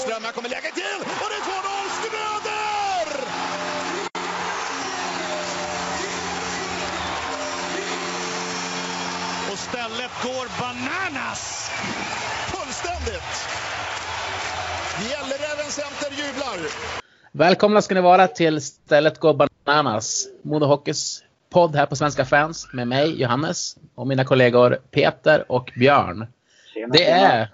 [0.00, 3.08] Granström, här kommer läget till och det är 2-0 Schröder!
[9.52, 11.70] Och stället går bananas!
[12.52, 13.48] Fullständigt!
[15.10, 16.70] Gälleräven Center jublar.
[17.32, 20.26] Välkomna ska ni vara till Stället Går Bananas.
[20.42, 25.70] Modo Hockeys podd här på Svenska fans med mig Johannes och mina kollegor Peter och
[25.78, 26.26] Björn.
[26.74, 27.48] Tjena, Det är...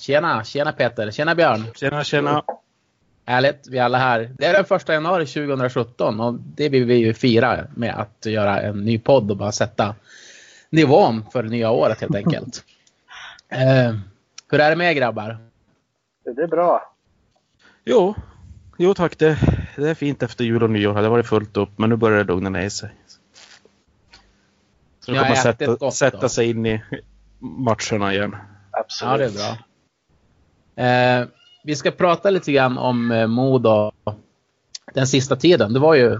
[0.00, 1.64] Tjena, tjena Peter, tjena Björn.
[1.74, 2.42] Tjena, tjena.
[3.24, 4.30] Härligt, vi är alla här.
[4.38, 8.60] Det är den första januari 2017 och det vill vi ju fira med att göra
[8.60, 9.94] en ny podd och bara sätta
[10.70, 12.64] nivån för det nya året helt enkelt.
[13.48, 13.94] eh,
[14.50, 15.38] hur är det med er grabbar?
[16.24, 16.92] Det är bra.
[17.84, 18.14] Jo,
[18.78, 19.18] jo tack.
[19.18, 19.38] Det,
[19.76, 20.94] det är fint efter jul och nyår.
[20.94, 22.90] Det har varit fullt upp, men nu börjar det lugna ner sig.
[25.00, 26.82] Så nu kan man sätta, sätta sig in i
[27.38, 28.36] matcherna igen.
[28.70, 29.12] Absolut.
[29.12, 29.58] Ja, det är bra.
[30.80, 31.26] Eh,
[31.64, 33.92] vi ska prata lite grann om eh, Modo
[34.94, 35.72] den sista tiden.
[35.72, 36.18] Det var ju,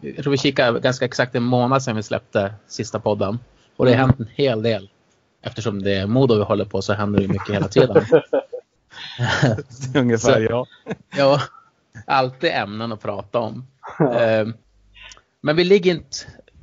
[0.00, 3.38] jag tror vi kikade ganska exakt en månad sedan vi släppte sista podden.
[3.76, 4.90] Och det har hänt en hel del.
[5.42, 7.96] Eftersom det är Modo vi håller på så händer det mycket hela tiden.
[9.94, 10.66] Ungefär Så- ja.
[11.16, 11.40] ja,
[12.06, 13.66] alltid ämnen att prata om.
[14.00, 14.48] Eh,
[15.40, 16.16] men vi ligger inte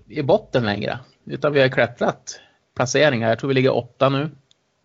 [0.07, 0.99] i botten längre.
[1.25, 2.39] Utan vi har klättrat
[2.75, 3.29] placeringar.
[3.29, 4.31] Jag tror vi ligger åtta nu.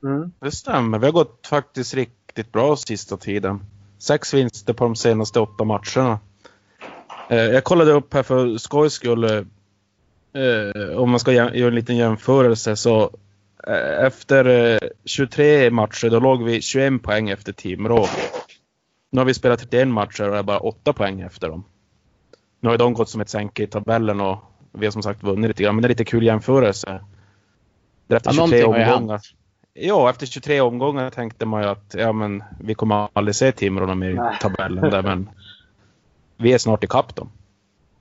[0.02, 0.32] Mm.
[0.40, 0.98] Det stämmer.
[0.98, 1.94] Vi har gått faktiskt
[2.38, 3.60] riktigt bra sista tiden.
[3.98, 6.18] Sex vinster på de senaste åtta matcherna.
[7.30, 9.24] Eh, jag kollade upp här för skojs skull.
[9.24, 9.42] eh,
[10.32, 13.10] Eh, om man ska göra en liten jämförelse så
[13.66, 14.44] eh, efter
[14.74, 18.06] eh, 23 matcher då låg vi 21 poäng efter Timrå.
[19.10, 21.64] Nu har vi spelat 31 matcher och är bara 8 poäng efter dem.
[22.60, 24.38] Nu har ju de gått som ett sänke i tabellen och
[24.72, 25.74] vi har som sagt vunnit lite grann.
[25.74, 27.00] Men det är lite kul jämförelse.
[28.06, 29.20] Det är Efter Ja, 23 någonting har ju omgångar.
[29.80, 33.86] Ja, efter 23 omgångar tänkte man ju att ja, men vi kommer aldrig se Timrå
[33.86, 34.34] någon mer Nej.
[34.34, 35.30] i tabellen där, men
[36.36, 37.30] vi är snart ikapp dem.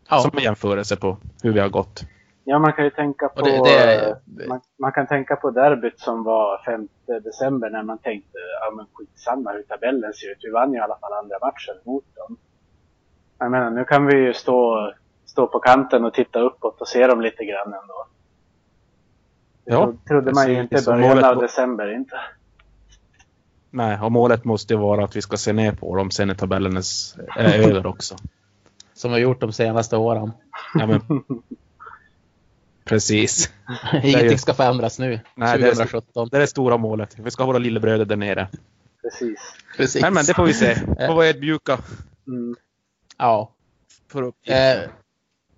[0.09, 2.01] Ja, Som en jämförelse på hur vi har gått.
[2.43, 3.41] Ja, man kan ju tänka på...
[3.41, 6.87] Det- det- eh, man, man kan tänka på derbyt som var 5
[7.23, 10.37] december när man tänkte, ja men skitsamma hur tabellen ser ut.
[10.43, 12.37] Vi vann ju i alla fall andra matchen mot dem.
[13.39, 14.91] Jag menar, nu kan vi ju stå,
[15.25, 18.07] stå på kanten och titta uppåt och se dem lite grann ändå.
[19.69, 22.15] Ja, Det trodde man ju inte i början målet av december inte.
[23.69, 26.35] Nej, och målet måste ju vara att vi ska se ner på dem sen när
[26.35, 26.83] tabellen är
[27.37, 28.15] är över också.
[28.93, 30.31] som vi har gjort de senaste åren.
[30.73, 31.01] Ja, men...
[32.85, 33.51] Precis.
[34.03, 36.29] Ingenting ju- ska förändras nu, Nej, det är- 2017.
[36.31, 37.19] Det är det stora målet.
[37.19, 38.47] Vi ska ha våra lillebröder där nere.
[39.01, 39.39] Precis.
[39.77, 40.01] Precis.
[40.01, 40.75] Nej, men det får vi se.
[41.07, 41.77] Får vara ödmjuka
[42.27, 42.55] Mm.
[43.17, 43.51] Ja.
[44.11, 44.23] för.
[44.23, 44.89] Eh,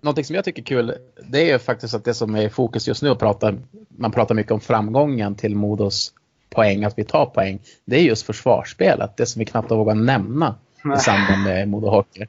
[0.00, 0.94] någonting som jag tycker är kul,
[1.28, 3.54] det är ju faktiskt att det som är i fokus just nu, att prata,
[3.88, 6.14] man pratar mycket om framgången till Modos
[6.50, 7.60] poäng, att vi tar poäng.
[7.84, 10.54] Det är just försvarsspelet, det som vi knappt har vågat nämna
[10.96, 12.26] i samband med Modo Hockey.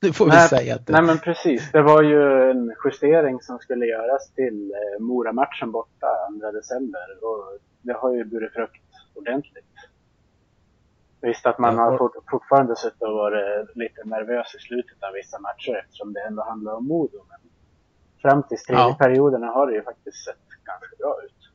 [0.00, 1.72] Nu får vi Nej, säga att det, Nej men precis.
[1.72, 6.06] Det var ju en justering som skulle göras till eh, Mora-matchen borta
[6.40, 7.06] 2 december.
[7.22, 8.82] Och det har ju burit frukt
[9.14, 9.64] ordentligt.
[11.20, 15.12] Visst att man Ja, har fort, fortfarande suttit och varit lite nervös i slutet av
[15.12, 17.18] vissa matcher eftersom det ändå handlar om Modo.
[17.28, 17.38] Men
[18.22, 18.96] fram till tredje Ja.
[18.98, 21.50] perioderna har det ju faktiskt sett ganska bra ut.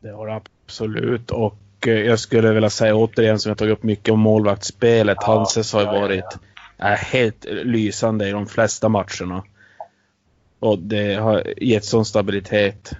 [0.00, 1.30] Det har det absolut.
[1.30, 1.56] Och
[1.86, 5.18] eh, jag skulle vilja säga återigen som jag tagit upp mycket om målvaktsspelet.
[5.20, 6.38] Ja, Hanses har ju ja, ja, varit
[6.80, 9.44] är helt lysande i de flesta matcherna.
[10.58, 12.92] Och det har gett sån stabilitet.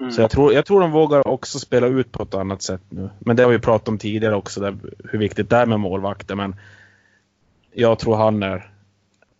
[0.00, 0.12] Mm.
[0.12, 3.10] Så jag tror, jag tror de vågar också spela ut på ett annat sätt nu.
[3.18, 6.34] Men det har vi pratat om tidigare också, där, hur viktigt det är med målvakter.
[6.34, 6.56] Men
[7.72, 8.70] jag tror han är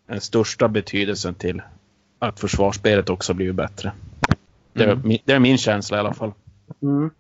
[0.08, 1.62] den största betydelsen till
[2.18, 3.92] att försvarsspelet också blivit bättre.
[4.72, 5.08] Det är, Mm.
[5.08, 6.32] min, det är min känsla i alla fall.
[6.82, 7.10] Mm.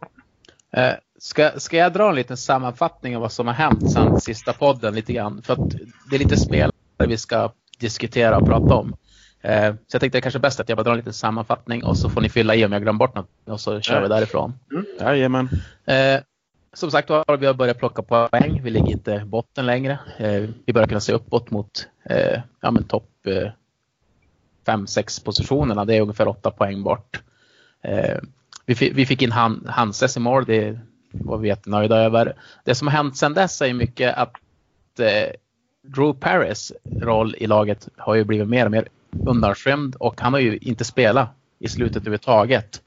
[0.72, 4.52] Eh, ska, ska jag dra en liten sammanfattning av vad som har hänt sedan sista
[4.52, 5.42] podden lite grann?
[5.42, 5.70] För att
[6.10, 8.94] det är lite spel vi ska diskutera och prata om.
[9.42, 11.84] Eh, så jag tänkte det kanske är bäst att jag bara drar en liten sammanfattning
[11.84, 14.00] och så får ni fylla i om jag glömt bort något och så kör Ja.
[14.00, 14.54] vi därifrån.
[15.00, 15.48] Jajamän.
[15.84, 16.20] Eh,
[16.72, 18.60] som sagt var, vi har börjat plocka poäng.
[18.64, 19.98] Vi ligger inte botten längre.
[20.18, 23.06] Eh, vi börjar kunna se uppåt mot eh, ja, men topp
[24.66, 25.84] 5-6 positionerna.
[25.84, 27.22] Det är ungefär 8 poäng bort.
[27.82, 28.18] Eh,
[28.66, 30.44] vi, fi- vi fick in Han, Hanses i mål.
[30.44, 30.78] Det
[31.12, 32.34] var vi jättenöjda över.
[32.64, 34.32] Det som har hänt sedan dess är mycket att
[35.82, 38.88] Drew Paris roll i laget har ju blivit mer och mer
[39.26, 41.28] undanskymd och han har ju inte spelat
[41.58, 42.82] i slutet överhuvudtaget.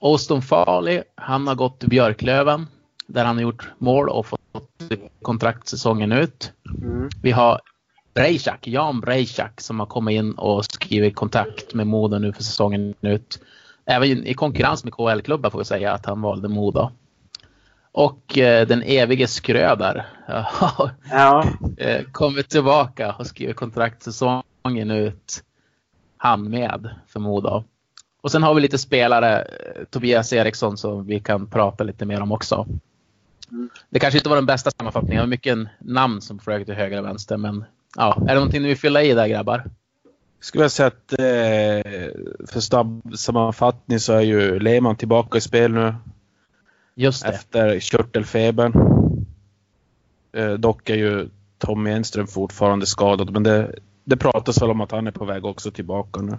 [0.00, 2.66] Austin Farley, han har gått till Björklöven
[3.06, 4.40] där han har gjort mål och fått
[5.22, 6.52] kontrakt säsongen ut.
[6.82, 7.08] Mm.
[7.22, 7.60] Vi har
[8.14, 12.94] Brejchak, Jan Brejchak som har kommit in och skrivit kontakt med Modo nu för säsongen
[13.00, 13.40] ut.
[13.84, 16.90] Även i konkurrens med KL-klubbar får vi säga att han valde Modo.
[17.92, 21.44] Och eh, den evige Skröder har Ja,
[21.76, 24.42] eh, kommit tillbaka och skriver kontrakt säsongen
[24.76, 25.44] ut.
[26.16, 27.64] Han med för Modo.
[28.20, 32.20] Och sen har vi lite spelare, eh, Tobias Eriksson som vi kan prata lite mer
[32.20, 32.66] om också.
[33.50, 33.70] Mm.
[33.90, 36.98] Det kanske inte var den bästa sammanfattningen, det var mycket namn som flög till höger
[36.98, 37.64] och vänster men
[37.96, 39.64] ja, är det någonting ni vill fylla i där grabbar?
[40.40, 42.12] Skulle jag säga att eh,
[42.46, 45.94] för snabb sammanfattning så är ju Lehmann tillbaka i spel nu
[46.94, 47.28] Just det.
[47.28, 48.72] efter körtelfebern.
[50.32, 51.28] Eh, dock är ju
[51.58, 53.74] Tommy Enström fortfarande skadad men det,
[54.08, 56.38] det pratas väl om att han är på väg också tillbaka nu.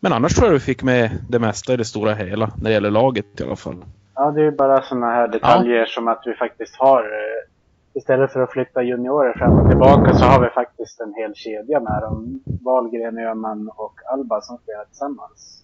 [0.00, 2.72] Men annars tror jag vi fick med det mesta i det stora hela när det
[2.74, 3.84] gäller laget i alla fall.
[4.14, 7.52] ja det är bara sådana här detaljer som att vi faktiskt har eh,
[7.98, 11.80] Istället för att flytta juniorer fram och tillbaka så har vi faktiskt en hel kedja
[11.80, 12.40] med dem.
[12.64, 15.62] Wahlgren, Öhman och Alba som spelar tillsammans.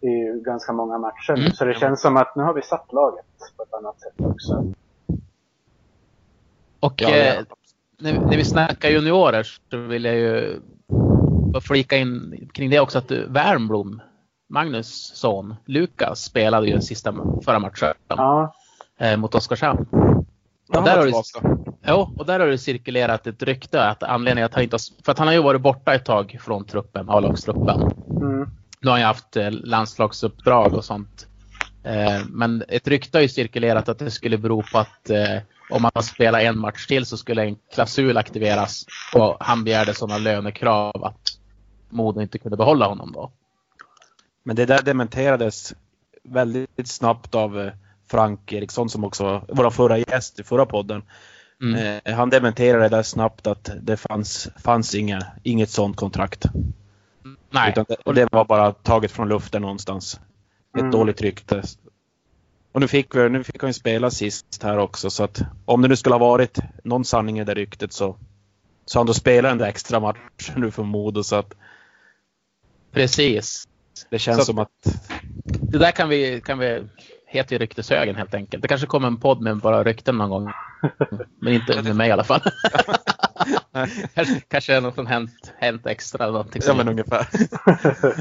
[0.00, 1.50] Det är ju ganska många matcher Mm.
[1.50, 4.72] så det känns som att nu har vi satt laget på ett annat sätt också.
[6.80, 7.42] Och Ja, eh,
[7.98, 10.60] när, när vi snackar juniorer så vill jag ju
[11.52, 14.02] bara flika in kring det också att Wernbloom,
[14.48, 17.14] Magnus son, Lukas spelade ju sista
[17.44, 18.54] förra matchen Ja,
[19.00, 19.86] eh, mot Oskarshamn.
[20.68, 21.12] Och där, har det,
[21.86, 25.12] jo, och där har det cirkulerat ett rykte att anledningen att han inte har, för
[25.12, 27.80] att han har ju varit borta ett tag från truppen, A-lagstruppen.
[28.20, 28.50] mm,
[28.80, 31.26] Nu har han ju haft eh, landslagsuppdrag och sånt.
[31.84, 35.38] Eh, men ett rykte har ju cirkulerat att det skulle bero på att eh,
[35.70, 40.18] om han spelar en match till så skulle en klausul aktiveras och han begärde sådana
[40.18, 41.28] lönekrav att
[41.88, 43.32] Modo inte kunde behålla honom då.
[44.44, 45.74] Men det där dementerades
[46.24, 47.72] väldigt snabbt av eh,
[48.10, 51.02] Frank Eriksson som också var vår förra gäst i förra podden.
[51.62, 52.00] Mm.
[52.04, 56.44] Eh, han dementerade det där snabbt att det fanns, fanns inga, inget sånt kontrakt.
[57.50, 60.20] Nej, Utan det, det var bara taget från luften någonstans.
[60.74, 60.90] Ett Mm.
[60.90, 61.62] dåligt rykte.
[62.76, 65.82] Och nu fick, vi, nu fick han ju spela sist här också så att om
[65.82, 68.16] det nu skulle ha varit någon sanning i det ryktet så
[68.84, 71.52] så han då spelar den där extra matchen nu för Modo så att
[72.92, 73.64] precis.
[74.10, 74.68] det känns Så- som att
[75.72, 76.82] Det där kan vi, kan vi
[77.26, 78.62] heter ju rykteshögen helt enkelt.
[78.62, 80.52] Det kanske kommer en podd med bara rykten någon gång.
[81.40, 82.40] Men inte med mig i alla fall.
[84.48, 86.24] kanske, är något som hänt, hänt extra.
[86.24, 87.28] eller Någonting Ja men ungefär.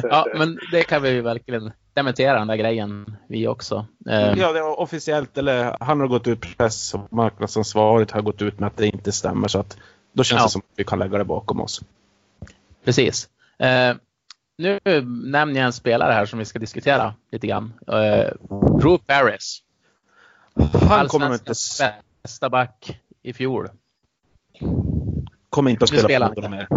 [0.10, 3.86] Ja, men det kan vi ju verkligen dementera den där grejen vi också.
[4.10, 8.42] Eh, Ja, det var officiellt, eller han har gått ut, press och marknadsansvaret har gått
[8.42, 9.78] ut med att det inte stämmer så att
[10.14, 10.46] då känns Ja.
[10.46, 11.82] det som att vi kan lägga det bakom oss.
[12.86, 13.30] Precis.
[13.60, 13.96] Eh,
[14.58, 14.80] nu
[15.26, 17.74] nämner jag en spelare här som vi ska diskutera lite grann.
[17.88, 18.32] Eh,
[18.80, 19.62] Drew Paris.
[20.90, 21.54] Han kommer inte,
[22.24, 23.70] bästa back i fjol.
[25.56, 26.68] Kommer inte att spela han något mer.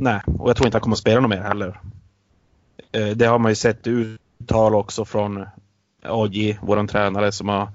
[0.00, 1.80] Nej, och jag tror inte han kommer att spela något mer heller.
[2.92, 5.46] Eh, Det har man ju sett uttal också från
[6.02, 7.68] AJ, våran tränare, som har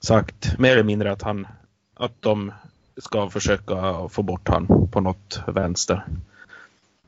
[0.00, 1.46] sagt mer eller mindre att han
[1.94, 2.52] att de
[2.96, 6.04] ska försöka få bort han på något vänster.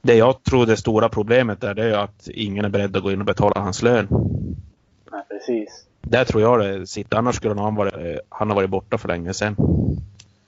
[0.03, 3.13] Det jag tror det stora problemet är det är att ingen är beredd att gå
[3.13, 4.09] in och betala hans lön.
[5.13, 5.87] nej, precis.
[6.01, 7.17] Där tror jag det sitter.
[7.17, 9.57] Annars skulle han, varit, han ha varit borta för länge sedan.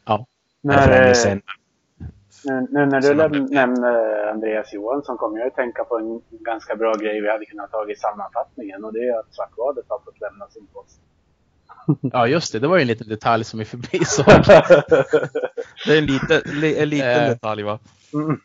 [0.04, 0.26] Ja.
[0.60, 1.42] När, länge eh, sedan.
[2.44, 6.76] Nu, nu när du läm- nämner Andreas Johansson kommer jag att tänka på en ganska
[6.76, 10.20] bra grej vi hade kunnat ta i sammanfattningen och det är att Svartvadet har fått
[10.20, 11.00] lämna sin post.
[12.12, 12.58] ja, just det.
[12.58, 14.24] Det var ju en liten detalj som vi förbisåg.
[15.86, 17.28] Det är en liten, li- en liten Eh.
[17.28, 17.78] detalj va?
[18.14, 18.40] Mm.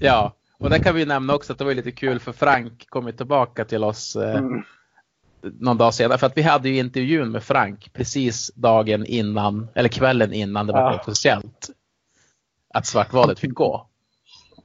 [0.00, 3.06] ja, och där kan vi nämna också att det var lite kul för Frank kom
[3.06, 4.62] ju tillbaka till oss eh, Mm.
[5.42, 6.18] någon dag senare.
[6.18, 10.72] För att vi hade ju intervjun med Frank precis dagen innan, eller kvällen innan det
[10.72, 11.00] var Ja.
[11.00, 11.70] officiellt
[12.78, 13.86] att Svartvadet fick gå.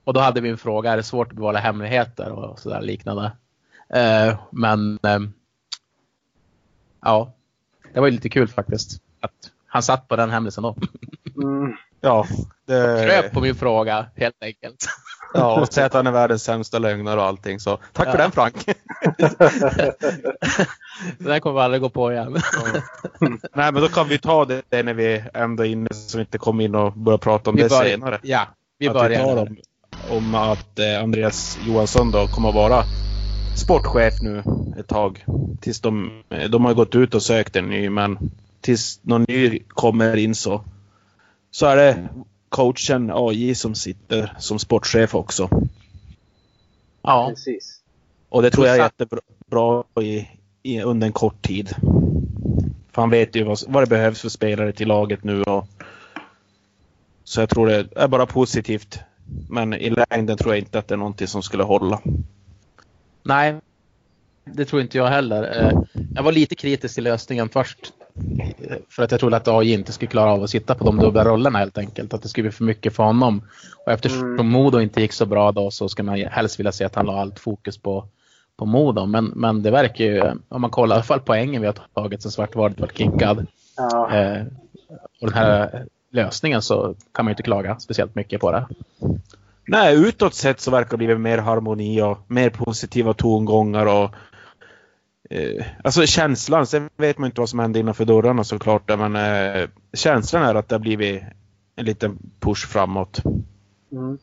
[0.03, 3.31] Och då hade vi en fråga, är det svårt att bevara hemligheter och sådär liknande.
[3.89, 5.19] Eh, men eh,
[7.01, 7.33] ja,
[7.93, 9.01] det var ju lite kul faktiskt.
[9.19, 10.75] Att han satt på den hemlisen då.
[11.43, 11.75] Mm.
[12.01, 12.25] Ja.
[12.65, 14.85] Det, Kröp på min fråga helt enkelt.
[15.33, 17.59] Ja, och säga att han är världens sämsta lögnare och allting.
[17.59, 18.21] Så tack för Ja.
[18.21, 18.65] den Frank.
[21.17, 22.37] Det där kommer vi aldrig gå på igen.
[23.55, 26.37] Nej men då kan vi ta det när vi ändå är inne så vi inte
[26.37, 28.19] kommer in och börjar prata om Vi det börjar- senare.
[28.23, 28.47] Ja,
[28.77, 29.23] vi att vi börjar.
[29.23, 29.55] tar där.
[30.09, 32.83] om, om att eh, Andreas Johansson då kommer att vara
[33.57, 34.43] sportchef nu
[34.79, 35.25] ett tag.
[35.61, 38.17] Tills de, eh, de har gått ut och sökt en ny men
[38.61, 40.63] tills någon ny kommer in så,
[41.51, 42.07] så är det
[42.53, 45.49] coachen AJ som sitter som sportchef också.
[47.01, 47.81] Ja, Precis.
[48.29, 50.27] Och det tror jag är jättebra i,
[50.63, 51.75] i, under en kort tid.
[52.91, 55.43] För han vet ju vad, vad det behövs för spelare till laget nu.
[55.43, 55.67] Och,
[57.23, 58.99] så jag tror det är bara positivt.
[59.49, 62.01] Men i längden tror jag inte att det är någonting som skulle hålla.
[63.23, 63.55] nej.
[64.45, 65.61] det tror inte jag heller.
[65.61, 65.79] Eh,
[66.15, 67.93] jag var lite kritisk till lösningen först.
[68.89, 71.25] För att jag trodde att AI inte skulle klara av att sitta på de dubbla
[71.25, 72.13] rollerna helt enkelt.
[72.13, 73.41] Att det skulle bli för mycket för honom.
[73.85, 74.47] Och eftersom Mm.
[74.47, 77.21] Modo inte gick så bra då så ska man helst vilja se att han la
[77.21, 78.05] allt fokus på,
[78.57, 79.05] på Modo.
[79.05, 82.21] Men, men det verkar ju, om man kollar i alla fall poängen vi har tagit
[82.21, 83.45] sen Svartvadet var kickad.
[83.77, 84.43] Ja, Eh,
[85.21, 88.67] och den här lösningen så kan man ju inte klaga speciellt mycket på det.
[89.67, 94.11] Nej, utåt sett så verkar det bli mer harmoni och mer positiva tongångar och
[95.29, 99.69] eh, Alltså känslan, sen vet man inte vad som händer innanför dörrarna såklart men eh,
[99.93, 101.23] känslan är att det har blivit
[101.75, 103.21] en liten push framåt
[103.91, 104.11] mm.
[104.11, 104.17] av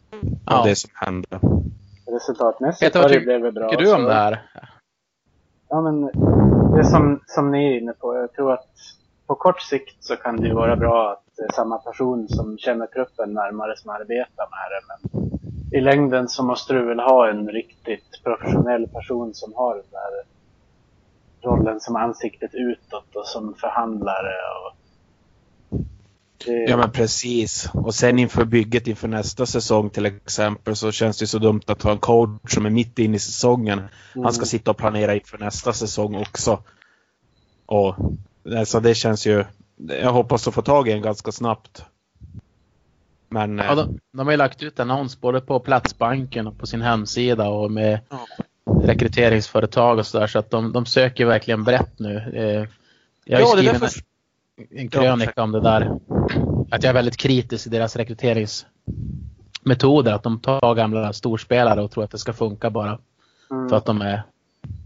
[0.46, 0.62] Ja.
[0.64, 1.40] det som händer.
[2.06, 3.70] Resultatmässigt Peter, har vad det blivit bra.
[3.70, 4.42] tycker du om så- det här?
[5.68, 6.00] Ja, men
[6.76, 8.16] det som, som ni är inne på.
[8.16, 8.66] Jag tror att
[9.26, 12.58] på kort sikt så kan det ju vara bra att det är samma person som
[12.58, 14.82] känner truppen närmare som arbetar med det.
[14.88, 15.30] Men
[15.78, 20.29] i längden så måste du väl ha en riktigt professionell person som har den där
[21.42, 24.32] rollen som ansiktet utåt och som förhandlare.
[24.64, 24.76] Och
[26.46, 27.70] det, Ja men precis.
[27.74, 31.82] Och sen inför bygget inför nästa säsong till exempel så känns det så dumt att
[31.82, 33.78] ha en coach som är mitt inne i säsongen.
[34.14, 34.46] Han ska Mm.
[34.46, 36.62] sitta och planera inför nästa säsong också.
[37.66, 37.96] Och
[38.56, 39.44] alltså det känns ju...
[39.76, 41.84] Jag hoppas att få tag i en ganska snabbt.
[43.28, 43.58] Men...
[43.58, 47.48] Ja, de, de har ju lagt ut annons både på Platsbanken och på sin hemsida
[47.48, 48.26] och med Ja.
[48.82, 50.26] Rekryteringsföretag och sådär.
[50.26, 52.16] Så att de, de söker verkligen brett nu.
[52.34, 52.66] Eh,
[53.24, 54.00] Jag har Ja, skrivit därför-
[54.70, 55.98] en, en krönika om det där.
[56.70, 60.12] Att jag är väldigt kritisk till deras rekryteringsmetoder.
[60.12, 62.98] Att de tar gamla storspelare och tror att det ska funka bara
[63.52, 63.68] Mm.
[63.68, 64.22] för att de är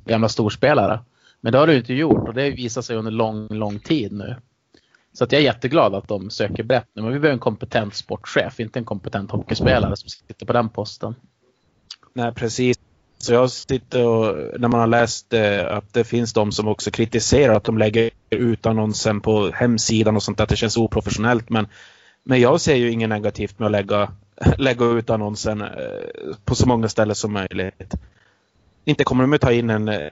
[0.05, 1.01] gamla storspelare.
[1.41, 4.37] Men det har ju inte gjort och det visar sig under lång, lång tid nu.
[5.13, 7.03] Så att jag är jätteglad att de söker brett nu.
[7.03, 11.15] Men vi behöver en kompetent sportchef, inte en kompetent hockeyspelare som sitter på den posten.
[12.13, 12.77] Nej, precis.
[13.25, 16.91] Så jag sitter och, när man har läst eh, att det finns de som också
[16.91, 21.51] kritiserar att de lägger ut annonsen på hemsidan och sånt att det känns oprofessionellt.
[21.51, 21.67] Men,
[22.25, 24.13] men jag ser ju inget negativt med att lägga,
[24.59, 25.69] lägga ut annonsen eh,
[26.45, 27.95] på så många ställen som möjligt.
[28.85, 30.09] Inte kommer de att ta in en, eh,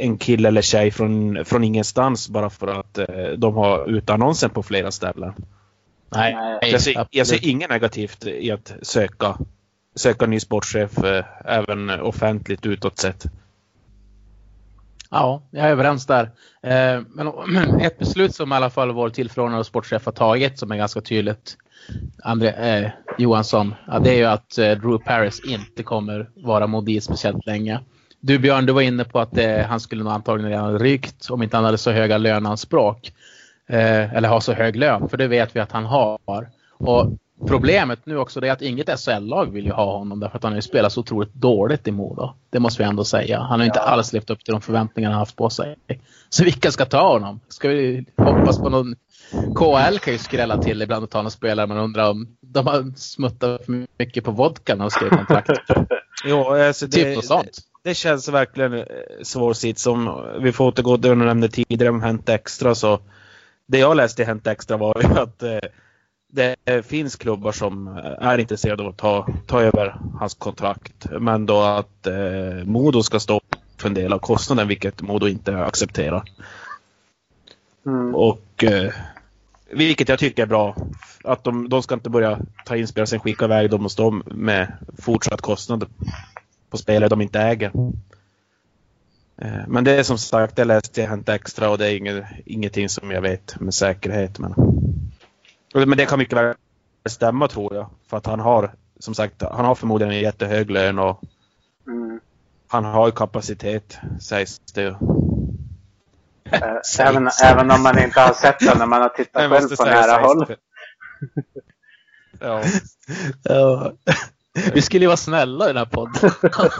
[0.00, 4.50] en kille eller tjej från, från ingenstans bara för att eh, de har ut annonsen
[4.50, 5.32] på flera ställen.
[6.10, 9.38] Nej, Nej, Jag ser, jag ser inget negativt i att söka,
[9.98, 13.24] söka ny sportchef eh, även offentligt utåt sett.
[15.10, 16.30] Ja, jag är överens där.
[16.62, 20.76] Eh, Men ett beslut som i alla fall vår tillförordnade sportchef har tagit som är
[20.76, 21.56] ganska tydligt,
[22.22, 27.02] André eh, Johansson, ja, det är ju att eh, Drew Paris inte kommer vara modig
[27.02, 27.80] speciellt länge.
[28.20, 31.30] Du Björn, du var inne på att eh, han skulle nog antagligen redan ha rykt
[31.30, 33.12] om inte han hade så höga löneanspråk.
[33.66, 36.48] Eh, eller har så hög lön, för det vet vi att han har.
[36.72, 37.12] Och
[37.46, 40.56] Problemet nu också är att inget SHL-lag vill ju ha honom därför att han har
[40.58, 42.30] ju spelat så otroligt dåligt i Modo.
[42.50, 43.40] Det måste vi ändå säga.
[43.40, 43.84] Han har inte Ja.
[43.84, 45.76] alls levt upp till de förväntningar han haft på sig.
[46.28, 47.40] Så vilka ska ta honom?
[47.48, 48.94] Ska vi hoppas på någon...
[49.54, 52.92] KL kan ju skrälla till ibland och ta någon spelare man undrar om de har
[52.96, 55.50] smuttat för mycket på vodka när de skrev kontrakt.
[56.24, 57.58] Jo, alltså typ det, något sånt.
[57.84, 58.84] det känns verkligen eh,
[59.22, 59.86] svår sits.
[59.86, 63.00] Om vi får återgå till det du nämnde tidigare om Hänt Extra så
[63.66, 65.58] det jag läste i Hänt Extra var ju att eh,
[66.32, 67.88] det finns klubbar som
[68.20, 71.06] är intresserade av att ta, ta över hans kontrakt.
[71.20, 73.40] Men då att eh, Modo ska stå
[73.76, 76.22] för en del av kostnaden, vilket Modo inte accepterar.
[77.86, 78.14] Mm.
[78.14, 78.92] Och eh,
[79.70, 80.76] vilket jag tycker är bra.
[81.24, 84.10] Att de, de ska inte börja ta in spelare sen skicka iväg dem och stå
[84.26, 85.86] med fortsatt kostnad
[86.70, 87.72] på spelare de inte äger.
[89.36, 92.24] Eh, men det är som sagt, det läste jag Hänt Extra och det är inget,
[92.46, 94.38] ingenting som jag vet med säkerhet.
[94.38, 94.54] Men,
[95.86, 96.54] men det kan mycket väl
[97.08, 97.90] stämma tror jag.
[98.10, 101.20] För att han har, som sagt, han har förmodligen en jättehög lön och
[101.86, 102.20] Mm.
[102.68, 104.88] han har ju kapacitet, sägs det ju.
[106.50, 109.76] Eh, Även, även om man inte har sett den när man har tittat Jag själv
[109.76, 110.44] på nära håll.
[110.48, 110.56] det.
[112.40, 112.62] Ja.
[113.42, 113.92] Ja.
[114.74, 116.30] Vi skulle ju vara snälla i den här podden.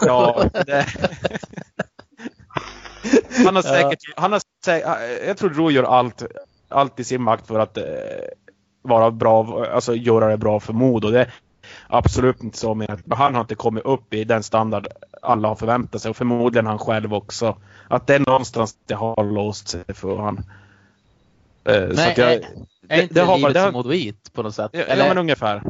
[0.01, 0.87] Ja, det...
[3.45, 4.41] Han har säkert, han har
[5.27, 6.23] jag tror Drew gör allt,
[6.69, 7.85] allt i sin makt för att eh,
[8.83, 11.11] vara bra, alltså göra det bra för Modo.
[11.11, 11.35] Det är
[11.87, 14.87] absolut inte så med att han har inte kommit upp i den standard
[15.23, 17.57] alla har förväntat sig och förmodligen han själv också.
[17.89, 20.39] Att det är någonstans det har låst sig för han.
[21.65, 22.41] Eh, så Nej, att jag, är,
[22.89, 24.71] är inte det, har- livet det har- som modoit på något sätt?
[24.73, 25.63] Ja, ja men ungefär.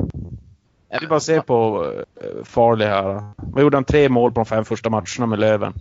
[1.00, 3.22] Vi bara ser på uh, Farley här.
[3.36, 3.84] Vad gjorde han?
[3.84, 5.74] Tre mål på de fem första matcherna med Löven.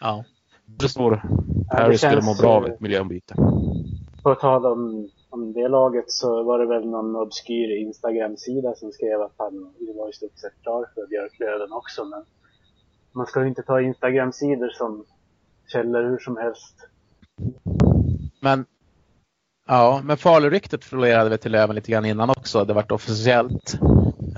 [0.00, 0.24] Ja.
[0.80, 3.34] Jag tror det Harry skulle må bra av ett miljöombyte.
[4.22, 9.20] På tal om, om det laget så var det väl någon obskyr Instagram-sida som skrev
[9.20, 12.04] att han var i stort sett klar för Björklöven också.
[12.04, 12.24] Men
[13.12, 15.04] man ska ju inte ta Instagram-sidor som
[15.72, 16.76] källor hur som helst.
[18.40, 18.64] Men
[19.66, 22.64] ja, men Faluryktet florerar väl till Löven lite grann innan också.
[22.64, 23.74] Det vart officiellt.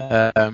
[0.01, 0.51] Eh,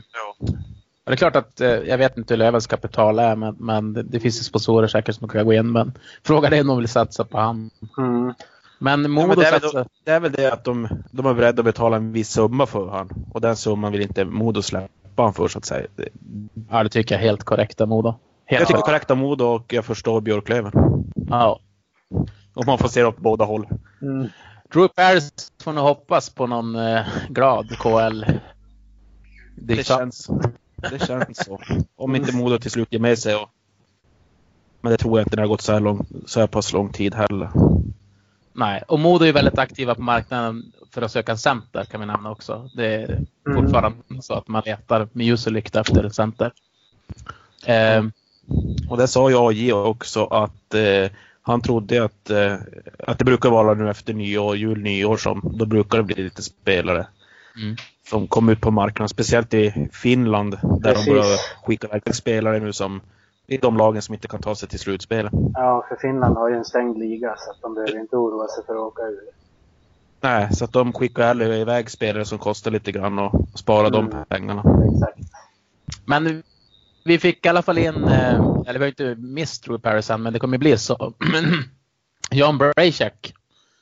[1.04, 4.02] det är klart att eh, jag vet inte hur Lövens kapital är, men, men det,
[4.02, 5.72] det finns ju sponsorer säkert som kan gå in.
[5.72, 5.92] Men
[6.22, 7.70] frågan är om de vill satsa på han.
[7.98, 8.34] Mm.
[8.78, 9.86] Men Ja, Modo men det, är väl, satsar.
[10.04, 12.88] det är väl det att de, de är beredda att betala en viss summa för
[12.88, 13.10] han.
[13.32, 15.86] Och den summan vill inte Modo släppa han för så att säga.
[15.96, 16.08] Det-
[16.70, 18.14] Ja, det tycker jag är helt korrekt av Modo.
[18.46, 20.72] Helt Jag tycker korrekt av Modo och jag förstår Björklöven.
[21.28, 21.60] Ja.
[22.54, 23.66] Om man får se det åt båda håll.
[24.02, 24.28] Mm.
[24.72, 28.24] Drew Paris får nog hoppas på någon eh, glad KL.
[29.56, 30.30] Det känns,
[30.90, 31.60] det känns så.
[31.96, 33.34] Om inte Modo till slut ger med sig.
[33.36, 33.48] Och,
[34.80, 36.72] men det tror jag inte när det har gått så här, lång, så här pass
[36.72, 37.50] lång tid heller.
[38.58, 42.06] Nej, och Modo är väldigt aktiva på marknaden för att söka en center kan vi
[42.06, 42.70] nämna också.
[42.74, 43.04] Det är
[43.46, 43.62] Mm.
[43.62, 46.52] fortfarande så att man letar med ljus och lykta efter en center.
[47.66, 48.04] Eh,
[48.88, 51.10] Och det sa ju AJ också att eh,
[51.42, 52.54] han trodde att, eh,
[52.98, 56.42] att det brukar vara nu efter nyår, jul, nyår som då brukar det bli lite
[56.42, 57.06] spelare
[57.56, 57.76] mm.
[58.10, 59.08] som kommer ut på marknaden.
[59.08, 61.04] Speciellt i Finland där Precis.
[61.06, 63.00] de börjar skicka iväg spelare nu som
[63.48, 65.28] i de lagen som inte kan ta sig till slutspel.
[65.54, 68.64] Ja, för Finland har ju en stängd liga så att de behöver inte oroa sig
[68.66, 69.20] för att åka ur.
[70.20, 74.06] Nej, så att de skickar hellre iväg spelare som kostar lite grann och sparar de
[74.10, 74.24] Mm.
[74.28, 74.62] pengarna.
[74.94, 75.18] Exakt.
[76.04, 76.42] Men
[77.04, 78.34] vi fick i alla fall in, eh,
[78.66, 81.12] eller vi har inte mist Drew Paris än, men det kommer ju bli så.
[82.30, 83.34] Jan Bracek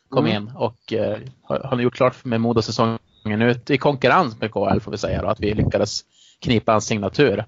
[0.08, 0.36] kom Mm.
[0.36, 2.98] in och eh, har, har gjort klart med Modo-säsongen
[3.42, 6.00] ut i konkurrens med KL får vi säga då, att vi lyckades
[6.40, 7.44] knipa hans signatur.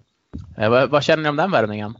[0.58, 1.94] Eh, vad, vad känner ni om den värvningen?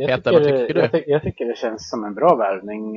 [0.00, 0.80] Jag Peter, tycker, vad tycker du?
[0.80, 2.92] jag, ty- jag tycker det känns som en bra värvning.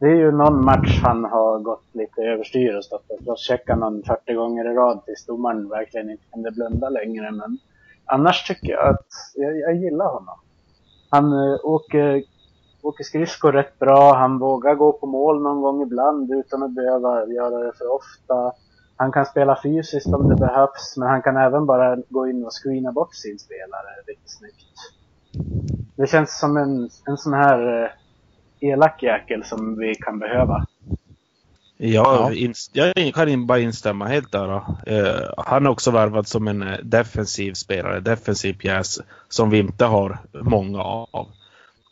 [0.00, 4.02] Det är ju någon match han har gått lite överstyr och stått och crosscheckat någon
[4.02, 7.30] 40 gånger i rad tills domaren verkligen inte kunde blunda längre.
[7.32, 7.58] Men
[8.04, 10.38] annars tycker jag att jag, jag gillar honom.
[11.10, 12.24] Han eh, åker,
[12.82, 14.14] åker skridskor rätt bra.
[14.14, 18.52] Han vågar gå på mål någon gång ibland utan att behöva göra det för ofta.
[18.96, 22.52] Han kan spela fysiskt om det behövs, men han kan även bara gå in och
[22.52, 24.66] screena bort sin spelare riktigt snyggt.
[25.96, 27.90] Det känns som en, en sån här eh,
[28.60, 30.66] elak jäkel som vi kan behöva.
[31.78, 34.56] Ja, inst- jag kan bara instämma helt där.
[34.86, 39.84] Eh, han är också värvad som en eh, defensiv spelare, defensiv pjäs som vi inte
[39.84, 41.28] har många av.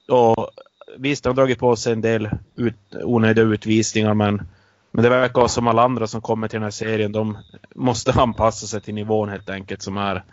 [0.09, 0.51] Och
[0.97, 4.43] visst, han har dragit på sig en del ut, onödiga utvisningar men,
[4.91, 7.13] men det verkar som alla andra som kommer till den här serien.
[7.13, 7.39] De
[7.75, 10.25] måste anpassa sig till nivån helt enkelt som är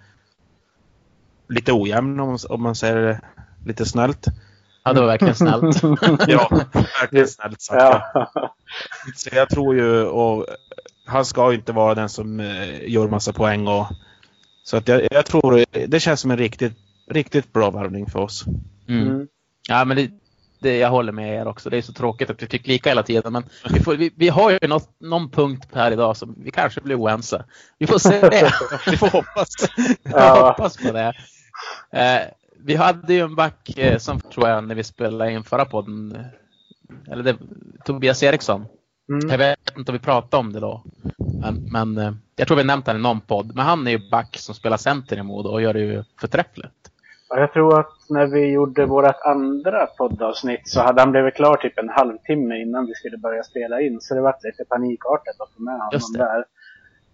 [1.52, 3.22] lite ojämn om, man- om man säger det
[3.66, 4.26] lite snällt.
[4.84, 5.82] Ja, det var verkligen snällt.
[6.28, 6.50] Ja,
[7.02, 7.82] verkligen snällt sagt.
[7.82, 8.32] Ja.
[9.16, 10.46] Så jag tror ju, och
[11.06, 13.86] han ska ju inte vara den som eh, gör massa poäng och
[14.64, 16.74] så att jag, jag tror det känns som en riktigt,
[17.12, 18.44] riktigt bra värvning för oss.
[18.88, 19.08] Mm.
[19.08, 19.28] Mm.
[19.70, 20.10] Ja, men det,
[20.60, 21.70] det, jag håller med er också.
[21.70, 23.34] Det är så tråkigt att vi tycker lika hela tiden.
[23.34, 26.82] Men vi, får, vi, vi har ju något, någon punkt här idag som vi kanske
[26.82, 27.46] blir oense.
[27.80, 28.52] Vi får se det.
[28.92, 29.50] Vi får hoppas.
[30.04, 30.48] Jag Ja.
[30.58, 31.14] hoppas på det.
[31.92, 32.22] Eh,
[32.64, 36.26] vi hade ju en back eh, som tror jag när vi spelade in förra podden.
[37.12, 37.38] Eller det,
[37.86, 38.66] Tobias Eriksson.
[39.06, 39.38] Jag Mm.
[39.38, 40.84] vet inte om vi pratade om det då.
[41.42, 43.56] Men, men eh, jag tror vi nämnt han i någon podd.
[43.56, 46.74] Men han är ju back som spelar center i Modo och gör det ju förträffligt.
[47.30, 51.78] Jag tror att när vi gjorde vårt andra poddavsnitt så hade han blivit klar typ
[51.78, 54.02] en halvtimme innan vi skulle börja spela in.
[54.02, 56.46] Så det var lite panikartat att få med honom där.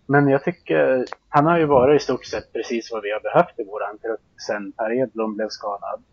[0.07, 3.59] Men jag tycker, han har ju varit i stort sett precis vad vi har behövt
[3.59, 6.03] i våran trupp sen Per Edblom blev skadad.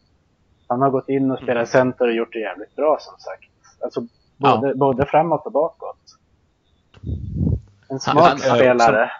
[0.68, 3.44] Han har gått in och spelat center och gjort det jävligt bra som sagt.
[3.84, 5.96] Alltså både, både framåt och bakåt.
[7.88, 9.10] En smart han- spelare.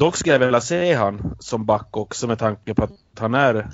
[0.00, 3.66] Dock skulle jag vilja se han som back också med tanke på att han är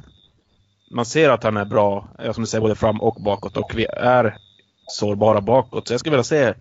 [0.90, 3.72] man ser att han är bra, ja, som du säger, både fram och bakåt och
[3.74, 4.36] vi är
[4.86, 5.88] sårbara bakåt.
[5.88, 6.54] Så jag skulle vilja se,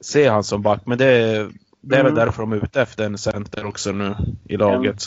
[0.00, 0.80] se han som back.
[0.86, 1.04] Men det,
[1.80, 2.14] det är väl Mm.
[2.14, 4.14] därför de är ute efter en center också nu
[4.48, 5.02] i laget.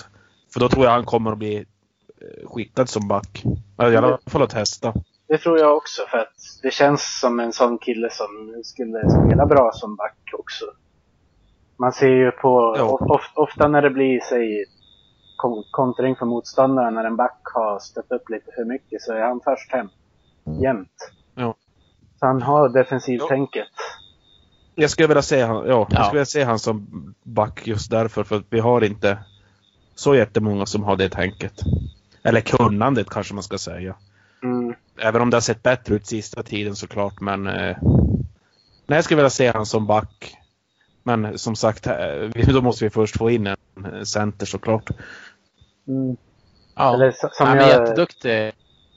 [0.53, 3.43] För då tror jag han kommer att bli eh, skickad som back.
[3.45, 4.93] I alla fall att testa.
[5.27, 9.45] Det tror jag också för att det känns som en sån kille som skulle spela
[9.45, 10.65] bra som back också.
[11.77, 14.65] Man ser ju på, of, of, ofta när det blir, säg,
[15.37, 19.21] kon- kontring för motståndaren när en back har stött upp lite för mycket så är
[19.21, 19.89] han först hem.
[20.63, 21.11] Jämt.
[21.35, 21.55] Ja.
[22.19, 23.67] Så han har defensivtänket.
[24.75, 26.03] Jag skulle vilja se han, ja, jag Ja.
[26.03, 26.87] skulle vilja se han som
[27.23, 28.23] back just därför.
[28.23, 29.17] För att vi har inte
[29.95, 31.53] så jättemånga som har det tänket.
[32.23, 33.95] Eller kunnandet kanske man ska säga.
[34.43, 34.75] Mm.
[34.97, 37.21] Även om det har sett bättre ut sista tiden såklart.
[37.21, 40.35] Men eh, nej, jag skulle vilja se han som back.
[41.03, 43.57] Men som sagt, eh, då måste vi först få in en
[44.05, 44.89] center såklart.
[45.87, 46.17] Mm.
[46.75, 48.51] Ja, Eller så- som han är jag- jätteduktig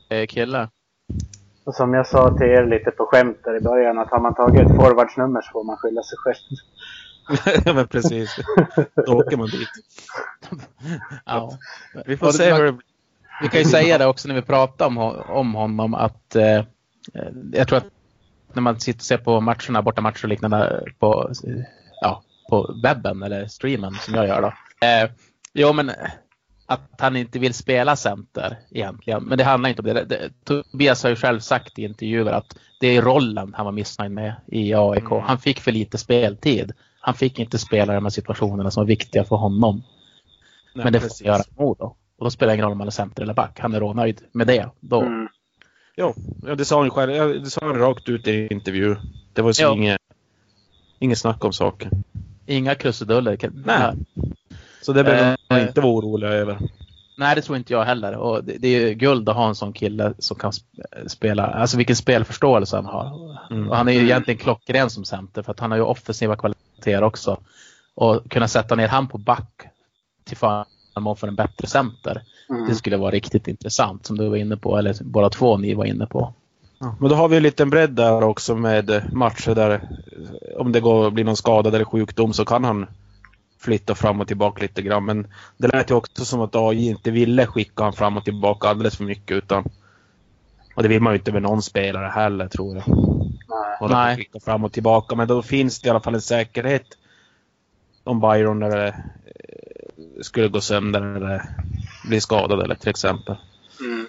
[0.08, 0.68] eh, kille.
[1.66, 4.34] Och som jag sa till er lite på skämt där i början att har man
[4.34, 6.36] tagit ett forwardsnummer så får man skylla sig själv.
[7.64, 8.36] ja men precis.
[9.06, 9.68] Då åker man dit.
[11.24, 11.58] Ja.
[12.06, 12.86] Vi får se hur det blir.
[13.42, 14.98] Vi kan ju säga det också när vi pratar om,
[15.28, 16.64] om honom att eh,
[17.52, 17.86] jag tror att
[18.52, 21.30] när man sitter och ser på matcherna, borta matcher och liknande på,
[22.00, 24.52] ja, på webben eller streamen som jag gör då.
[24.86, 25.10] Eh,
[25.52, 25.90] jo men
[26.66, 29.24] att han inte vill spela center egentligen.
[29.24, 30.04] Men det handlar inte om det.
[30.04, 30.30] det.
[30.44, 34.34] Tobias har ju själv sagt i intervjuer att det är rollen han var missnöjd med
[34.46, 35.10] i AIK.
[35.10, 35.22] Mm.
[35.22, 36.72] Han fick för lite speltid.
[37.00, 39.82] Han fick inte spela de här situationerna som var viktiga för honom.
[40.74, 41.26] Nej, men det får precis.
[41.26, 41.96] han göra i Modo.
[42.18, 43.60] Och då spelar det ingen roll om han är center eller back.
[43.60, 44.68] Han är rånöjd med det.
[44.80, 45.02] Då.
[45.02, 45.28] Mm.
[45.96, 46.14] Jo,
[46.46, 47.42] ja, det sa han ju själv.
[47.42, 48.96] Det sa han rakt ut i intervju.
[49.32, 50.00] Det var så inget,
[50.98, 52.04] inget snack om saken.
[52.46, 53.38] Inga krusiduller.
[53.64, 53.94] Nej.
[54.86, 56.58] Så det behöver man inte vara orolig över.
[57.16, 58.16] Nej, det tror inte jag heller.
[58.16, 61.46] Och det, det är ju guld att ha en sån kille som kan sp- spela.
[61.46, 63.36] Alltså vilken spelförståelse han har.
[63.50, 63.68] Mm.
[63.68, 67.02] Och han är ju egentligen klockren som center för att han har ju offensiva kvaliteter
[67.02, 67.38] också.
[67.94, 69.50] Och kunna sätta ner han på back
[70.24, 72.22] till förmån för en bättre center.
[72.50, 72.68] Mm.
[72.68, 75.84] Det skulle vara riktigt intressant som du var inne på, eller båda två ni var
[75.84, 76.32] inne på.
[76.78, 79.80] Ja, Men då har vi en liten bredd där också med matcher där
[80.58, 82.86] om det går, blir någon skada eller sjukdom så kan han
[83.66, 85.04] flytta fram och tillbaka lite grann.
[85.04, 85.26] Men
[85.56, 88.96] det lät ju också som att AI inte ville skicka han fram och tillbaka alldeles
[88.96, 89.64] för mycket utan
[90.76, 92.84] och det vill man ju inte med någon spelare heller tror jag.
[93.78, 94.12] På Nej.
[94.12, 95.16] och skicka fram och tillbaka.
[95.16, 96.86] Men då finns det i alla fall en säkerhet
[98.04, 98.94] om Byron eller, eh,
[100.22, 101.42] skulle gå sönder eller
[102.08, 103.36] bli skadad eller till exempel.
[103.80, 104.06] Mm.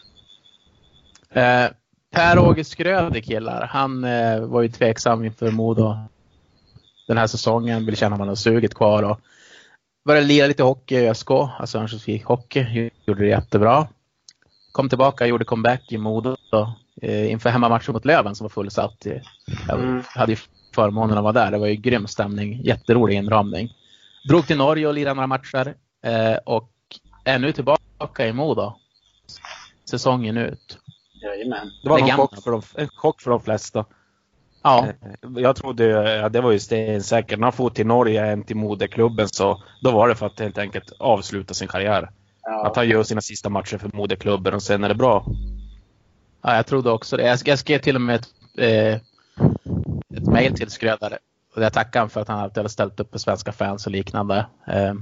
[1.30, 1.72] Eh,
[2.12, 5.98] Per-Åge Skröder killar, han eh, var ju tveksam inför Modo
[7.08, 7.86] den här säsongen.
[7.86, 9.20] Ville känna om han har suget kvar och
[10.08, 12.90] började lira lite hockey i ÖSK, alltså Örnsköldsvik Hockey.
[13.06, 13.88] Gjorde det jättebra.
[14.72, 19.06] Kom tillbaka, gjorde comeback i Modo då, eh, inför hemmamatchen mot Löven som var fullsatt.
[19.06, 19.14] Eh,
[19.68, 20.04] Jag Mm.
[20.08, 20.38] hade ju
[20.76, 21.52] förmånen att vara där.
[21.52, 23.74] Det var ju grym stämning, jätterolig inramning.
[24.28, 26.72] Drog till Norge och lirade några matcher eh, och
[27.24, 28.74] är nu tillbaka i Modo.
[29.90, 30.78] Säsongen ut.
[31.24, 31.72] Jajamän.
[31.84, 33.86] Det var en chock, för de, en chock för de flesta.
[34.68, 37.40] Ja, Eh, Jag trodde, ja, det var ju stensäkert.
[37.40, 40.58] När han for till Norge, hem till moderklubben, så då var det för att helt
[40.58, 42.10] enkelt avsluta sin karriär.
[42.44, 42.68] Ja.
[42.68, 45.26] Att han gör sina sista matcher för moderklubben och sen är det bra.
[46.42, 47.24] Ja, jag trodde också det.
[47.28, 48.28] Jag, jag skrev till och med ett,
[48.58, 48.94] eh,
[50.18, 51.18] ett mejl till Skrödare.
[51.56, 53.92] Och jag tackade honom för att han alltid hade ställt upp för svenska fans och
[53.92, 54.46] liknande.
[54.68, 54.94] Eh,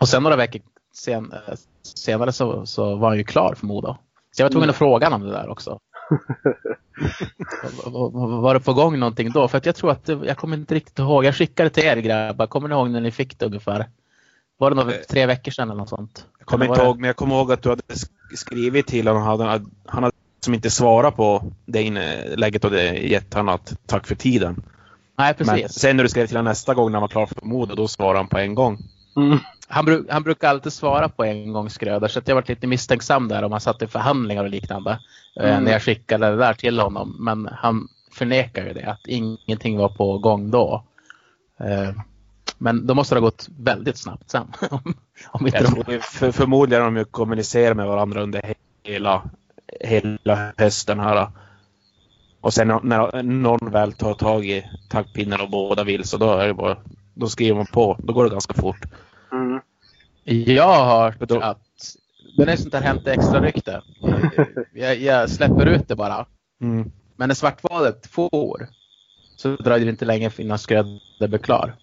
[0.00, 0.62] och sen några veckor
[0.94, 3.96] sen, eh, senare så, så var han ju klar för Modo.
[4.32, 5.78] Så jag var tvungen att fråga honom det där också.
[7.84, 9.48] Var- det på gång någonting då?
[9.48, 11.24] För att jag tror att, jag kommer inte riktigt ihåg.
[11.24, 12.46] Jag skickade till er grabbar.
[12.46, 13.86] Kommer ni ihåg när ni fick det ungefär?
[14.58, 16.26] Var det några, tre veckor sedan eller något sånt?
[16.38, 19.22] Jag kommer inte ihåg, men jag kommer ihåg att du hade sk- skrivit till honom.
[19.22, 23.72] Han hade, han hade som inte svarat på det inlägget och det gett han att
[23.86, 24.62] tack för tiden.
[25.18, 25.72] Nej, Men precis.
[25.78, 27.88] sen när du skrev till honom nästa gång när han var klar för Modo, då
[27.88, 28.78] svarade han på en gång.
[29.16, 29.38] Mm.
[29.70, 33.28] Han, bru han brukar alltid svara på en gång Skröder så jag varit lite misstänksam
[33.28, 34.90] där om han satt i förhandlingar och liknande.
[35.40, 35.64] eh, Mm.
[35.64, 37.16] När jag skickade det där till honom.
[37.20, 40.84] Men han förnekar ju det, att ingenting var på gång då.
[41.60, 41.90] Eh,
[42.58, 44.52] Men då måste det ha gått väldigt snabbt sen.
[45.30, 46.00] om, inte de...
[46.00, 48.54] för, förmodligen har de ju kommunicerat med varandra under
[48.84, 49.22] hela,
[49.80, 51.28] hela hösten här.
[52.40, 56.46] Och sen när någon väl tar tag i taktpinnen och båda vill så då är
[56.46, 56.76] det bara,
[57.14, 57.96] då skriver man på.
[58.02, 58.80] Då går det ganska fort.
[59.32, 59.60] Mm.
[60.24, 61.60] Jag har hört Då- att
[62.36, 63.82] det är sånt där Hänt Extra rykte.
[64.74, 66.26] Jag, jag släpper ut det bara.
[66.60, 66.90] Mm.
[67.16, 68.68] Men när Svartvalet får
[69.36, 71.76] så dröjer det inte länge innan Skröder blir klar.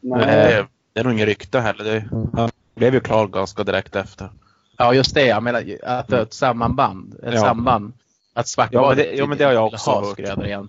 [0.00, 0.26] Nej.
[0.26, 1.84] det, det är nog inget rykte heller.
[1.84, 4.30] Det, han blev ju klar ganska direkt efter.
[4.76, 5.26] Ja, just det.
[5.26, 7.14] Jag menar att det är ett sammanband.
[7.22, 7.40] Ett Ja.
[7.40, 7.86] samband.
[7.88, 7.94] Att
[8.34, 10.18] Ja, men Svartvalet det- ja, men det har jag också ha hört.
[10.18, 10.68] Igen.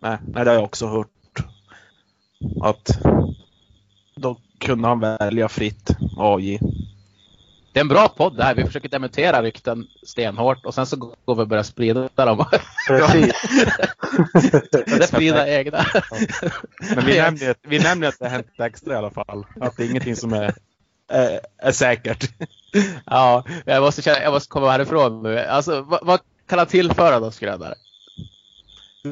[0.00, 1.08] Nej, nej, det har jag också hört.
[2.62, 2.90] Att
[4.20, 6.58] då kunde han välja fritt AJ.
[7.72, 8.54] Det är en bra podd det här.
[8.54, 12.44] Vi försöker dementera rykten stenhårt och sen så går vi och börjar sprida dem.
[12.88, 13.34] Precis.
[15.08, 15.84] sprida egna.
[16.94, 19.44] Men vi nämnde, ju att- vi nämnde att det har hänt extra i alla fall.
[19.60, 20.54] Att det är ingenting som är,
[21.12, 22.30] är, är säkert.
[23.06, 25.38] Ja, jag måste, känna, jag måste komma härifrån nu.
[25.38, 27.74] Alltså, vad, vad kan han tillföra då, Skrödare?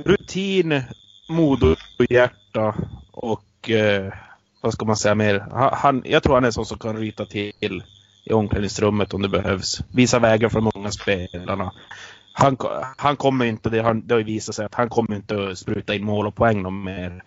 [0.05, 0.83] Rutin,
[1.29, 1.77] mod och
[2.11, 2.75] hjärta
[3.12, 4.12] och eh,
[4.61, 5.47] vad ska man säga mer?
[5.73, 7.83] Han, jag tror han är en sån som kan ryta till
[8.25, 9.81] i omklädningsrummet om det behövs.
[9.92, 11.73] Visa vägar för många spelarna.
[12.33, 12.57] Han,
[12.97, 15.95] han kommer inte, det har, det har visat sig att han kommer inte att spruta
[15.95, 17.23] in mål och poäng någon mer.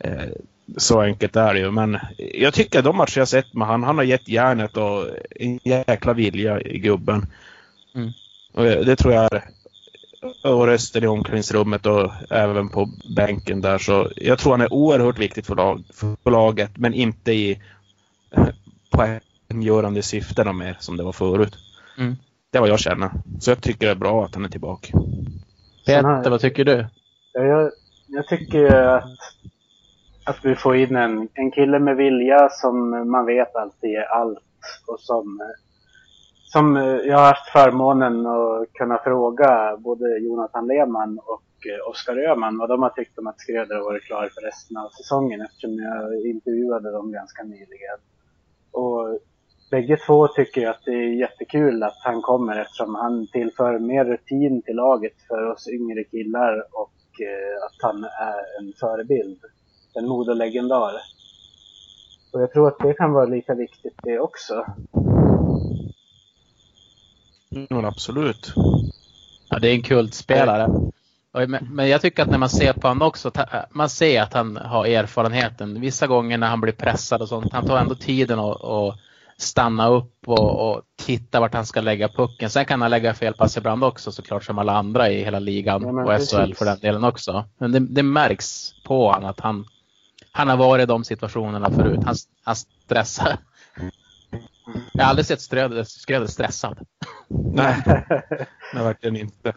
[0.00, 0.28] Eh,
[0.76, 1.70] så enkelt är det ju.
[1.70, 5.60] Men jag tycker de matcher jag sett med han, han har gett järnet och en
[5.64, 7.26] jäkla vilja i gubben.
[7.94, 8.12] Mm.
[8.52, 9.44] Och det tror jag är
[10.42, 13.78] och rösten i omklädningsrummet och även på bänken där.
[13.78, 17.62] Så jag tror han är oerhört viktigt för, lag, för laget, men inte i
[18.90, 21.56] poänggörande syftena mer som det var förut.
[21.98, 22.16] Mm.
[22.50, 23.10] Det är vad jag känner.
[23.40, 24.98] Så jag tycker det är bra att han är tillbaka.
[25.86, 26.86] Peter, vad tycker du?
[27.32, 27.70] Ja, jag,
[28.06, 29.18] jag tycker att,
[30.24, 34.38] att vi får in en, en kille med vilja som man vet alltid är allt
[34.86, 35.40] och som,
[36.52, 42.16] som eh, jag har haft förmånen att kunna fråga både Jonathan Lehmann och eh, Oskar
[42.16, 45.40] Öhman vad de har tyckt om att Skröder har varit klar för resten av säsongen
[45.40, 47.98] eftersom jag intervjuade dem ganska nyligen.
[48.72, 49.20] Och
[49.70, 54.62] bägge två tycker att det är jättekul att han kommer eftersom han tillför mer rutin
[54.62, 59.40] till laget för oss yngre killar och eh, att han är en förebild.
[59.94, 60.92] En modelegendar.
[62.32, 64.64] Och jag tror att det kan vara lika viktigt det också.
[67.50, 68.52] Ja, absolut.
[69.48, 70.68] Ja, det är en kultspelare.
[71.60, 73.32] Men jag tycker att när man ser på honom också,
[73.70, 75.80] man ser att han har erfarenheten.
[75.80, 78.98] Vissa gånger när han blir pressad och sånt, han tar ändå tiden att
[79.36, 82.50] stanna upp och, och, titta vart han ska lägga pucken.
[82.50, 85.82] Sen kan han lägga fel pass ibland också såklart som alla andra i hela ligan
[85.82, 86.30] ja, och precis.
[86.30, 87.44] SHL för den delen också.
[87.58, 89.64] Men det, det märks på honom att han,
[90.32, 92.00] han har varit i de situationerna förut.
[92.04, 93.38] Han, han stressar.
[94.92, 96.78] Jag har aldrig sett Skröder stressad.
[97.28, 97.82] Nej,
[98.74, 99.54] nej, verkligen inte.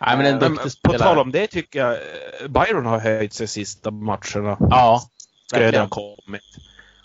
[0.00, 3.46] Nej, men en duktig På tal om det tycker jag eh, Byron har höjt sig
[3.46, 4.56] sista matcherna.
[4.60, 5.02] Ja,
[5.46, 6.42] Skröder har kommit.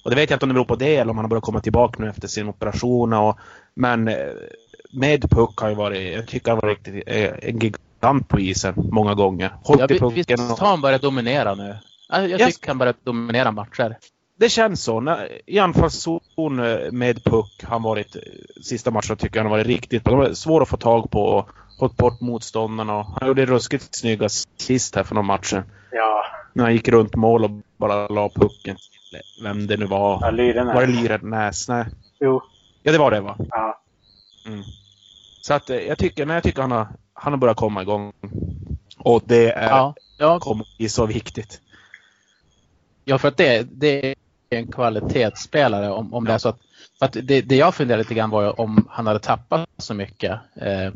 [0.03, 1.43] Och det vet jag inte om det beror på det eller om han har börjat
[1.43, 3.13] komma tillbaka nu efter sin operation.
[3.13, 3.39] Och,
[3.73, 4.15] men eh,
[4.91, 8.73] med puck har ju varit, jag tycker han var riktigt eh, en gigant på isen
[8.91, 9.51] många gånger.
[9.63, 10.15] Hållit ja, i pucken.
[10.15, 11.77] Visst har han börjat dominera nu?
[12.09, 12.55] Jag yes.
[12.55, 13.97] tycker han börjar dominera matcher.
[14.37, 14.99] Det känns så.
[14.99, 18.15] När, I anfallszon eh, med puck har han varit,
[18.61, 20.11] sista matchen tycker jag han har varit riktigt bra.
[20.13, 23.05] De var svår att få tag på och fått bort motståndarna.
[23.19, 25.63] Han gjorde ruskigt snygga sist här för några matcher.
[25.91, 26.23] Ja.
[26.53, 28.77] När han gick runt mål och bara la pucken
[29.43, 30.19] vem det nu var.
[30.21, 30.75] Ja, Lyrenäs.
[30.75, 31.69] Var det Lyrenäs?
[31.69, 31.85] Nej.
[32.19, 32.41] Jo.
[32.83, 33.35] Ja, det var det va?
[33.49, 33.81] Ja.
[34.45, 34.63] Mm.
[35.41, 38.13] Så att eh, jag tycker, nej, jag tycker han har, han har börjat komma igång.
[38.97, 39.95] Och det är, ja.
[40.17, 40.39] Ja.
[40.39, 41.61] kommer bli så viktigt.
[43.05, 44.15] Ja, för att det, det
[44.49, 46.59] en kvalitetsspelare om, om det är så att,
[46.99, 50.39] för att det, det jag funderade lite grann var om han hade tappat så mycket
[50.55, 50.91] eh,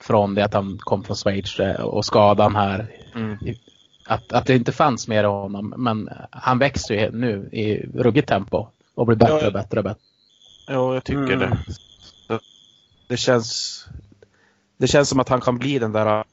[0.00, 3.38] från det att han kom från Schweiz eh, och skadan här mm
[4.06, 5.74] att, att det inte fanns mer av honom.
[5.76, 10.00] Men han växer ju nu i ruggigt tempo och blir bättre och bättre och bättre.
[10.66, 11.38] Ja, jag tycker mm.
[11.38, 11.58] det.
[13.08, 13.84] Det känns,
[14.76, 16.24] det känns som att han kan bli den där uh,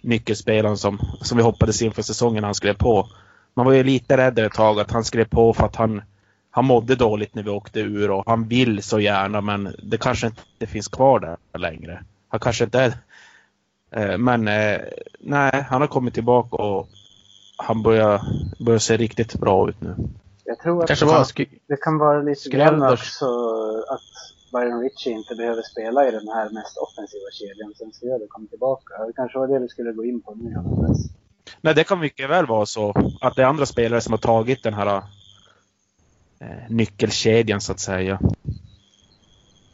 [0.00, 3.08] nyckelspelaren som, som vi hoppades inför säsongen han skrev på.
[3.54, 6.02] Man var ju lite rädd ett tag att han skrev på för att han,
[6.50, 10.26] han mådde dåligt när vi åkte ur och han vill så gärna men det kanske
[10.26, 12.04] inte finns kvar där längre.
[12.28, 12.92] Han kanske inte är
[13.90, 14.80] Eh, men eh,
[15.20, 16.88] nej, han har kommit tillbaka och
[17.56, 18.20] han börjar,
[18.64, 19.96] börjar se riktigt bra ut nu.
[20.44, 23.26] Jag tror att det, kan, det kan vara lite grann också
[23.88, 24.10] att
[24.52, 29.06] Byron Ritchie inte behöver spela i den här mest offensiva kedjan sen Schröder kom tillbaka.
[29.06, 30.54] Det kanske var det vi skulle gå in på nu.
[31.60, 34.62] Nej, det kan mycket väl vara så att det är andra spelare som har tagit
[34.62, 35.02] den här
[36.40, 38.20] eh, nyckelkedjan så att säga.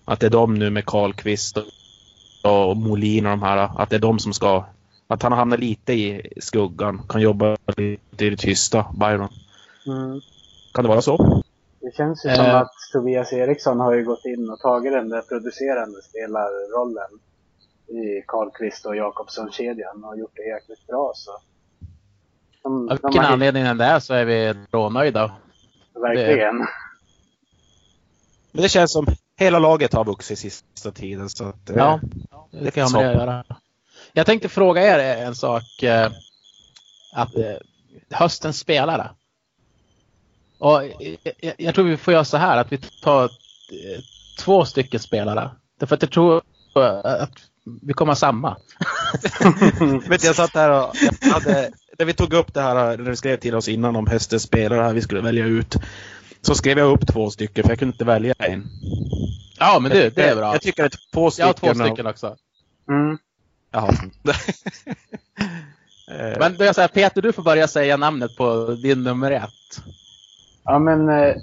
[0.04, 1.64] Att det är de nu med Karlqvist och
[2.46, 4.64] och Molin och de här, att det är de som ska...
[5.08, 9.28] Att han hamnar lite i skuggan, kan jobba lite i det tysta, Byron.
[9.86, 10.20] Mm.
[10.74, 11.42] Kan det vara så?
[11.80, 12.56] Det känns ju som eh.
[12.56, 17.18] att Tobias Eriksson har ju gått in och tagit den där producerande spelarrollen
[17.88, 21.12] i Karlqvist och Jakobsson-kedjan och gjort det jäkligt bra.
[21.14, 21.30] Så.
[22.66, 25.32] De, Av vilken anledning än det är så är vi rånöjda.
[25.94, 26.58] Verkligen.
[26.58, 26.66] Det...
[28.52, 31.28] Men det känns som hela laget har vuxit sista tiden.
[31.28, 32.00] Så att, eh, ja,
[32.50, 33.44] det kan jag med göra.
[34.12, 35.82] Jag tänkte fråga er en sak.
[35.82, 36.10] Eh,
[37.14, 37.56] att, eh,
[38.10, 39.10] höstens spelare.
[40.58, 40.82] Och
[41.40, 43.30] jag, jag tror vi får göra så här att vi tar
[44.38, 45.50] två stycken spelare.
[45.78, 46.42] Därför att jag tror
[47.04, 47.32] att
[47.82, 48.56] vi kommer ha samma.
[50.08, 50.96] Vet jag satt här och
[51.32, 54.42] hade, när vi tog upp det här, när du skrev till oss innan om höstens
[54.42, 55.76] spelare vi skulle välja ut.
[56.40, 58.66] Så skrev jag upp två stycken för jag kunde inte välja en.
[59.58, 60.52] Ja, men det, det är bra.
[60.52, 61.54] Jag, tycker att två stycken.
[61.62, 62.36] Jag har två stycken också.
[62.88, 63.18] Mm.
[63.70, 63.94] Jaha.
[66.38, 69.82] Men då jag säger, Peter, du får börja säga namnet på din nummer ett.
[70.64, 71.34] Ja, men eh,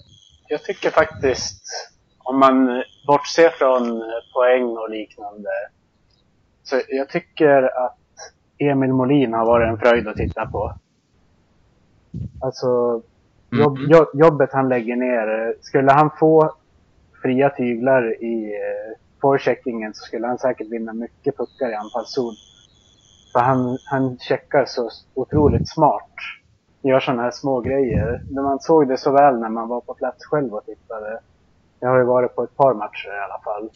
[0.48, 1.64] jag tycker faktiskt,
[2.18, 5.50] om man bortser från poäng och liknande,
[6.64, 7.98] så jag tycker att
[8.70, 10.74] Emil Molin har varit en fröjd att titta på.
[12.42, 13.02] Alltså,
[13.60, 13.78] Jobb,
[14.14, 15.56] jobbet han lägger ner.
[15.62, 16.56] Skulle han få
[17.22, 22.34] fria tyglar i eh, forecheckingen så skulle han säkert vinna mycket puckar i anfallszon.
[23.34, 26.14] För han, han checkar så otroligt smart.
[26.82, 28.22] Gör sådana här små grejer.
[28.32, 31.20] Man såg det så väl när man var på plats själv och tittade.
[31.80, 33.70] Jag har ju varit på ett par matcher i alla fall.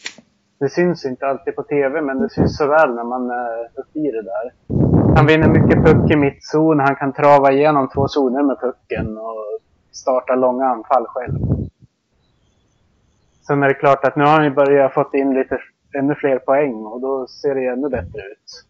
[0.59, 3.99] Det syns inte alltid på TV, men det syns så väl när man är uppe
[3.99, 4.76] i det där.
[5.17, 6.79] Han vinner mycket puck i mittzon.
[6.79, 9.59] Han kan trava igenom två zoner med pucken och
[9.91, 11.39] starta långa anfall själv.
[13.47, 15.59] Sen är det klart att nu har han ju börjat fått in lite
[15.97, 18.65] ännu fler poäng och då ser det ännu bättre ut.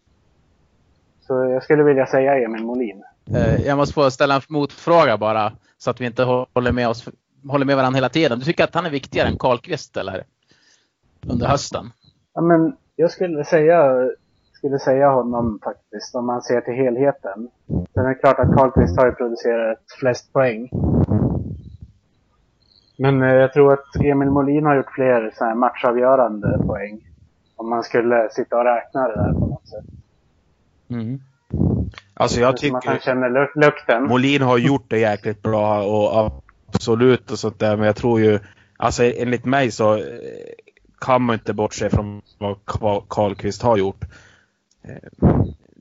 [1.20, 3.02] Så jag skulle vilja säga Emil Molin.
[3.34, 7.08] Eh, jag måste få ställa en motfråga bara så att vi inte håller med, oss,
[7.48, 8.38] håller med varandra hela tiden.
[8.38, 10.24] Du tycker att han är viktigare än Karlqvist eller?
[11.26, 11.90] Under hösten?
[12.34, 14.08] Ja, men jag skulle säga,
[14.58, 17.48] skulle säga honom faktiskt om man ser till helheten.
[17.94, 20.70] Sen är det klart att Karlqvist har ju producerat flest poäng.
[22.98, 27.00] Men eh, jag tror att Emil Molin har gjort fler så här matchavgörande poäng.
[27.56, 29.84] Om man skulle sitta och räkna det där på något sätt.
[30.90, 31.20] Mm.
[32.14, 34.08] Alltså jag Som att han tycker känner luk lukten.
[34.08, 36.32] Molin har gjort det jäkligt bra och
[36.68, 38.38] absolut och sånt där men jag tror ju
[38.80, 40.02] Alltså enligt mig så eh,
[41.00, 44.04] kan man inte bortse från vad Karlqvist har gjort.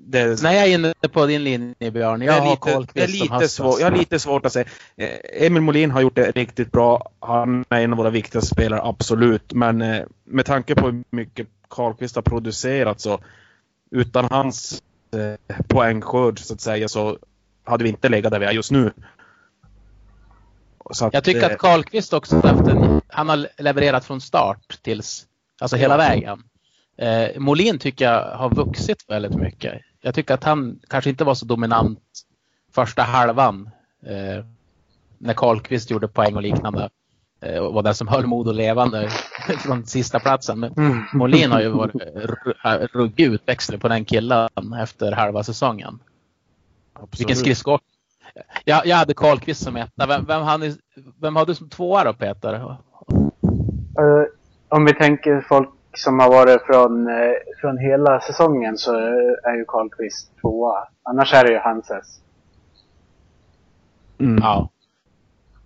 [0.09, 2.21] Det, Nej, jag är inne på din linje Björn.
[2.21, 4.65] Jag har lite, Karlqvist det är lite svår, Jag har lite svårt att säga.
[4.95, 7.09] Eh, Emil Molin har gjort det riktigt bra.
[7.19, 9.53] Han är en av våra viktigaste spelare, absolut.
[9.53, 13.19] Men eh, med tanke på hur mycket Karlqvist har producerat så
[13.91, 17.17] utan hans eh, poängskörd så att säga så
[17.63, 18.91] hade vi inte legat där vi är just nu.
[20.89, 25.25] Att, Jag tycker att Karlqvist också haft en, han har levererat från start tills,
[25.61, 26.43] alltså hela vägen.
[26.97, 29.81] Eh, Molin tycker jag har vuxit väldigt mycket.
[30.01, 31.99] Jag tycker att han kanske inte var så dominant
[32.73, 33.69] första halvan
[34.05, 34.45] eh,
[35.17, 36.89] när Karlqvist gjorde poäng och liknande.
[37.41, 39.09] Eh, och var den som höll Modo levande
[39.59, 40.59] från sista platsen.
[40.59, 41.03] Men Mm.
[41.13, 44.49] Molin har ju varit ru- ruggig utväxling på den killen
[44.81, 45.99] efter halva säsongen.
[46.93, 47.19] absolut.
[47.19, 47.79] Vilken skridsko.
[48.65, 50.05] Jag, jag hade Karlqvist som etta.
[50.07, 50.75] Vem, vem, hade,
[51.21, 52.53] vem hade du som tvåa då Peter?
[52.53, 54.23] Eh,
[54.69, 58.95] om vi tänker folk som har varit från, eh, från hela säsongen så
[59.43, 60.87] är ju Karlqvist tvåa.
[61.03, 62.21] Annars är det ju Hanses.
[64.19, 64.39] Mm.
[64.43, 64.69] Ja,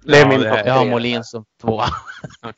[0.06, 0.86] Det är Ja, min topp jag har.
[0.86, 1.86] Molin som tvåa.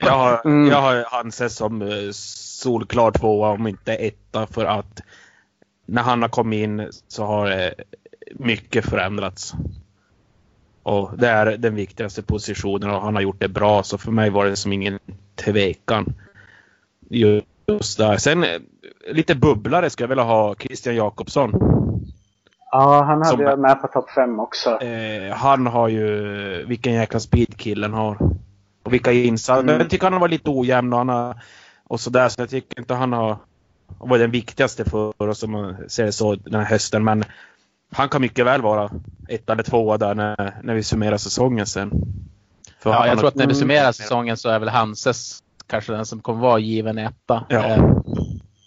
[0.00, 0.68] Jag har, Mm.
[0.70, 5.02] jag har Hanses som eh, solklar tvåa om inte etta för att
[5.86, 7.70] när han har kommit in så har eh,
[8.34, 9.54] mycket förändrats.
[10.82, 14.30] Och det är den viktigaste positionen och han har gjort det bra så för mig
[14.30, 14.98] var det som ingen
[15.36, 16.14] tvekan.
[17.10, 18.16] Just där.
[18.16, 18.48] Sen eh,
[19.12, 21.52] lite bubblare skulle jag vilja ha Christian Jakobsson.
[22.70, 24.70] Ja, han hade Som- jag med på topp fem också.
[24.82, 28.18] Eh, han har ju, vilken jäkla speed killen har.
[28.82, 29.62] Och vilka insatser.
[29.62, 29.78] Mm.
[29.80, 31.36] Jag tycker han har varit lite ojämn och han har,
[31.84, 33.36] och sådär så jag tycker inte han har
[33.98, 37.04] varit den viktigaste för oss om man ser det så den här hösten.
[37.04, 37.24] Men
[37.92, 38.90] han kan mycket väl vara
[39.28, 41.90] ett eller tvåa där när, när vi summerar säsongen sen.
[42.80, 43.60] För Ja, han jag har- tror att när vi Mm.
[43.60, 47.46] summerar säsongen så är väl Hanses kanske den som kommer vara given etta.
[47.48, 47.64] Ja.
[47.64, 47.94] Eh,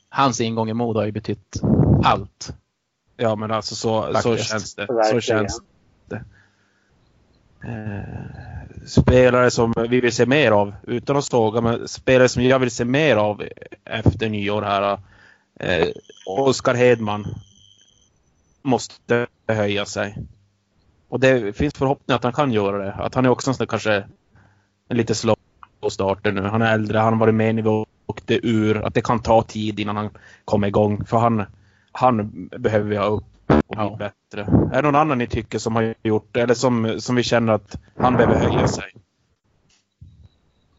[0.10, 1.62] Hans ingång i Modo har ju betytt
[2.04, 2.54] allt.
[3.18, 4.88] Ja men alltså så, så känns det.
[5.12, 5.62] Så känns
[6.06, 6.24] det.
[7.64, 12.60] Eh, spelare som vi vill se mer av, utan att såga, men spelare som jag
[12.60, 13.44] vill se mer av
[13.86, 15.00] efter nyår här.
[15.60, 15.88] Eh,
[16.26, 17.26] Oskar Hedman
[18.62, 20.18] måste höja sig.
[21.10, 22.94] Och det finns förhoppning att han kan göra det.
[22.94, 24.08] Att han är också en sån där kanske
[24.88, 25.38] en lite slow
[25.90, 26.42] starter nu.
[26.42, 28.86] Han är äldre, han har varit med när vi åkte ur.
[28.88, 30.10] Att det kan ta tid innan han
[30.46, 31.06] kommer igång.
[31.06, 31.46] För han,
[31.92, 33.24] han behöver vi ha upp
[33.68, 33.96] och bli Ja.
[34.00, 34.42] bättre.
[34.74, 36.42] Är det någon annan ni tycker som har gjort det?
[36.42, 38.86] Eller som, som vi känner att han behöver höja sig?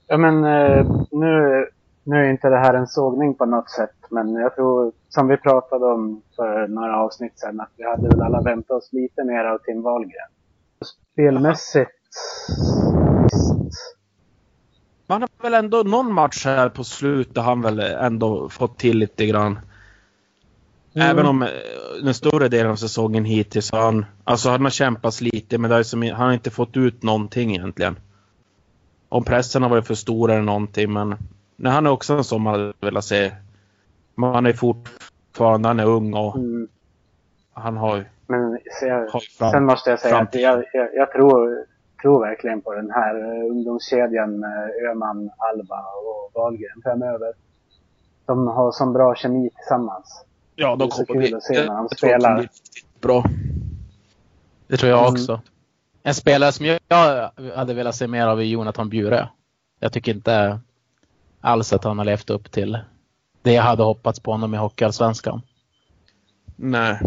[0.07, 1.67] Ja men eh, nu,
[2.05, 3.97] nu är inte det här en sågning på något sätt.
[4.11, 8.23] Men jag tror, som vi pratade om för några avsnitt sedan, att vi hade väl
[8.23, 10.31] alla väntat oss lite mer av Tim Wahlgren.
[11.13, 11.91] Spelmässigt.
[15.11, 19.27] Man har väl ändå någon match här på slutet han väl ändå fått till lite
[19.27, 19.59] grann.
[20.95, 21.11] Mm.
[21.11, 21.49] Även om eh,
[22.03, 25.77] den större delen av säsongen hittills har han, alltså han har kämpat lite men det
[25.77, 27.99] är som, han har inte fått ut någonting egentligen.
[29.09, 31.17] Om pressen har varit för stor eller någonting men
[31.57, 33.33] nej, han är också en som man hade velat se.
[34.15, 36.69] Men han är fortfarande, han är ung och Mm.
[37.53, 41.13] han har ju Men jag, har fram, sen måste jag säga att jag, jag, jag
[41.13, 41.65] tror,
[42.03, 47.33] tror verkligen på den här eh, ungdomskedjan med Öhman, Alba och Wahlgren framöver.
[48.27, 50.25] De har sån bra kemi tillsammans.
[50.55, 52.21] Ja, det är de så kommer kul bli, att se när de jag tror att
[52.21, 52.49] de spelar.
[53.01, 53.25] bra.
[54.67, 55.13] Det tror jag Mm.
[55.13, 55.41] också.
[56.03, 59.29] En spelare som jag hade velat se mer av är Jonathan Bjure.
[59.81, 60.61] Jag tycker inte...
[61.41, 62.79] alls att han har levt upp till
[63.43, 65.43] det jag hade hoppats på honom i Hockeyallsvenskan.
[66.57, 67.01] Nej.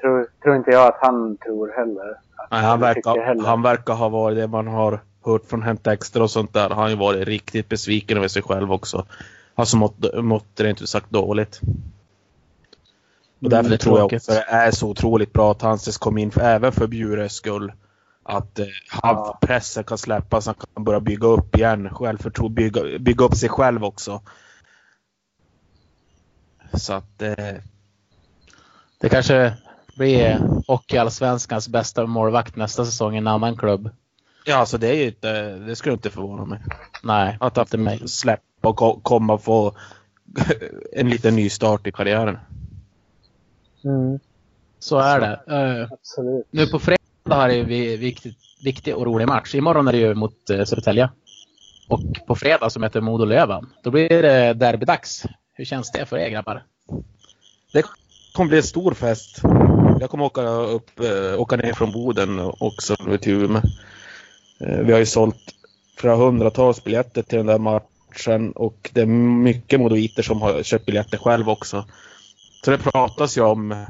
[0.00, 2.16] Tror, tror inte jag att han tror heller.
[2.50, 3.44] Nej, han, verkar, heller.
[3.44, 6.68] han verkar ha varit det man har hört från Hämta Extra och sånt där.
[6.68, 9.06] Han har ju varit riktigt besviken över sig själv också.
[9.54, 11.60] Alltså mått, mått rent ut sagt dåligt.
[13.40, 15.98] Och därför Mm, det är tror jag också det är så otroligt bra att Hanses
[15.98, 17.72] kom in, för, även för Bjures skull.
[18.22, 18.66] Att eh,
[19.02, 19.38] Ja.
[19.40, 21.90] pressen kan släppas, han kan börja bygga upp igen.
[21.90, 24.20] Självförtroende, bygga, bygga upp sig själv också.
[26.74, 27.54] Så att eh,
[28.98, 29.52] Det kanske
[29.96, 33.90] blir Hockeyallsvenskans bästa målvakt nästa säsong i en annan klubb.
[34.44, 36.60] Ja, alltså det är ju inte, det skulle inte förvåna mig.
[37.02, 37.98] Nej, Att inte han mig.
[37.98, 39.76] får släppa och ko- komma och få
[40.92, 42.38] en liten ny start i karriären.
[43.84, 44.18] Mm,
[44.78, 45.40] Så är det.
[45.56, 46.46] Eh, absolut.
[46.50, 49.54] nu på fredag har det vi viktigt, viktig och rolig match.
[49.54, 51.10] Imorgon är det ju mot uh, Södertälje.
[51.88, 53.66] Och på fredag som heter Modo-Löven.
[53.82, 55.24] Då blir det derbydags.
[55.52, 56.64] Hur känns det för er grabbar?
[57.72, 57.82] Det
[58.36, 59.40] kommer bli en stor fest.
[60.00, 63.62] Jag kommer åka, upp, eh, åka ner från Boden också till Umeå.
[64.60, 65.36] Eh, Vi har ju sålt
[65.98, 70.86] flera hundratals biljetter till den där matchen och det är mycket modoiter som har köpt
[70.86, 71.84] biljetter själv också.
[72.64, 73.84] Så det pratas ju om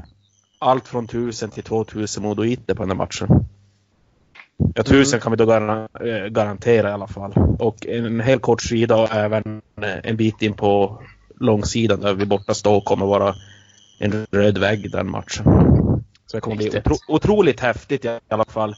[0.59, 3.27] allt från 1000 till 2000 modoiter på den här matchen.
[4.75, 7.33] Ja, 1000 kan vi då eh, garantera i alla fall.
[7.59, 9.61] Och en helt kort sida och även
[10.03, 11.01] en bit in på
[11.39, 13.35] långsidan där vi borta står kommer vara
[13.99, 15.43] en röd vägg den matchen.
[16.25, 18.75] Så det kommer bli otro, otroligt häftigt i alla fall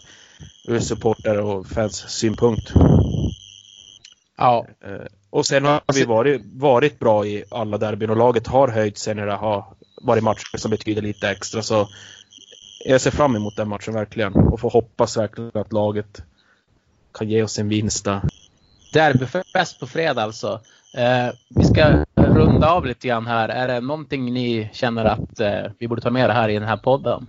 [0.68, 2.72] ur supporter och fans synpunkt.
[4.38, 8.68] Ja, Eh, Och sen har vi varit, varit bra i alla derbyn och laget har
[8.68, 9.66] höjt sig när det har
[10.02, 11.62] varit matcher som betyder lite extra.
[11.62, 11.90] Så
[12.86, 16.24] jag ser fram emot den matchen verkligen och får hoppas verkligen att laget
[17.14, 18.22] kan ge oss en vinst där.
[18.94, 20.62] derbyfest på fredag alltså.
[20.98, 22.06] Eh, vi ska
[22.40, 23.50] runda av lite grann här.
[23.50, 26.68] Är det någonting ni känner att eh, vi borde ta med det här i den
[26.68, 27.28] här podden?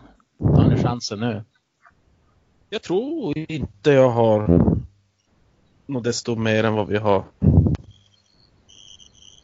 [0.57, 1.43] Ta ni chansen nu.
[2.71, 4.61] Jag tror inte jag har
[5.87, 7.25] något desto mer än vad vi har.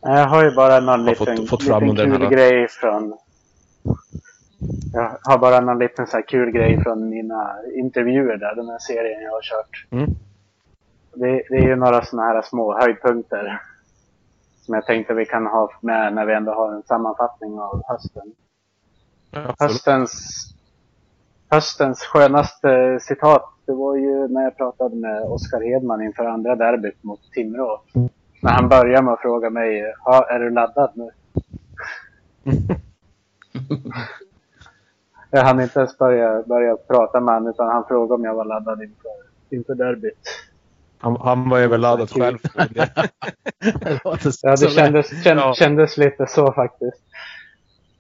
[0.01, 3.19] Jag har ju bara någon Har liten, fått- fått fram liten kul här- grej från...
[4.93, 8.79] Jag har bara någon liten så här kul grej från mina intervjuer där, den här
[8.79, 9.87] serien jag har kört.
[9.91, 10.11] Mm.
[11.15, 13.61] Det, det är ju några sådana här små höjdpunkter.
[14.67, 18.33] Som jag tänkte vi kan ha med när vi ändå har en sammanfattning av hösten.
[19.31, 19.61] Absolut.
[19.61, 20.47] Höstens,
[21.51, 27.03] höstens skönaste citat, det var ju när jag pratade med Oskar Hedman inför andra derbyt
[27.03, 27.83] mot Timrå.
[28.43, 29.81] När han började med att fråga mig,
[30.29, 31.11] är du laddad nu?
[35.31, 38.45] Jag hann inte ens börja, börja prata med honom utan han frågade om jag var
[38.45, 39.11] laddad inför,
[39.51, 40.19] inför derbyt.
[40.99, 42.39] Han, han var överladdad själv.
[42.55, 44.17] Det Ja,
[44.61, 45.55] det kändes, känd, Ja.
[45.55, 47.03] kändes lite så faktiskt.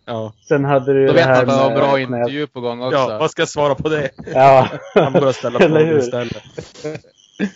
[0.05, 0.32] ja.
[0.49, 2.47] Sen hade du ju Då det vet man här att en med- bra med- intervju
[2.47, 2.99] på gång också.
[2.99, 4.11] ja, vad ska jag svara på det?
[4.34, 6.42] Ja, Han börjar ställa frågor istället.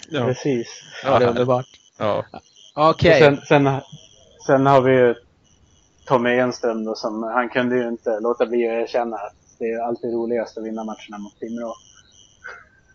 [0.08, 0.24] Ja.
[0.26, 0.82] precis.
[1.04, 1.66] Ja, det är underbart.
[1.98, 2.24] ja.
[2.74, 3.28] Okej.
[3.28, 3.80] Och Sen, sen,
[4.46, 5.14] sen har vi ju
[6.06, 9.82] Tommy Enström då som, han kunde ju inte låta bli att erkänna att det är
[9.88, 11.74] alltid roligast att vinna matcherna mot Timrå.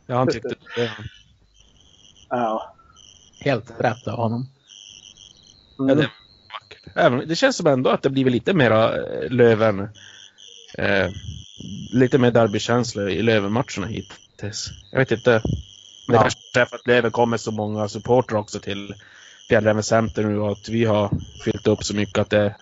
[0.07, 0.91] ja, han tyckte det.
[2.29, 2.75] Ja.
[3.39, 4.47] Helt rätt av honom.
[5.77, 5.97] Ja, Mm.
[5.97, 6.11] det är
[6.61, 6.91] vackert.
[6.95, 9.89] Även, det känns som ändå att det blivit lite mera eh, Löven.
[10.77, 11.09] Eh,
[11.93, 14.69] lite mer derbykänsla i Löven-matcherna hittills.
[14.91, 15.31] Jag vet inte.
[16.07, 16.21] Men det Ja.
[16.21, 18.95] kanske är för att Löven kommer så många supportrar också till
[19.49, 21.09] Fjällräven Center nu och att vi har
[21.43, 22.55] fyllt upp så mycket att det,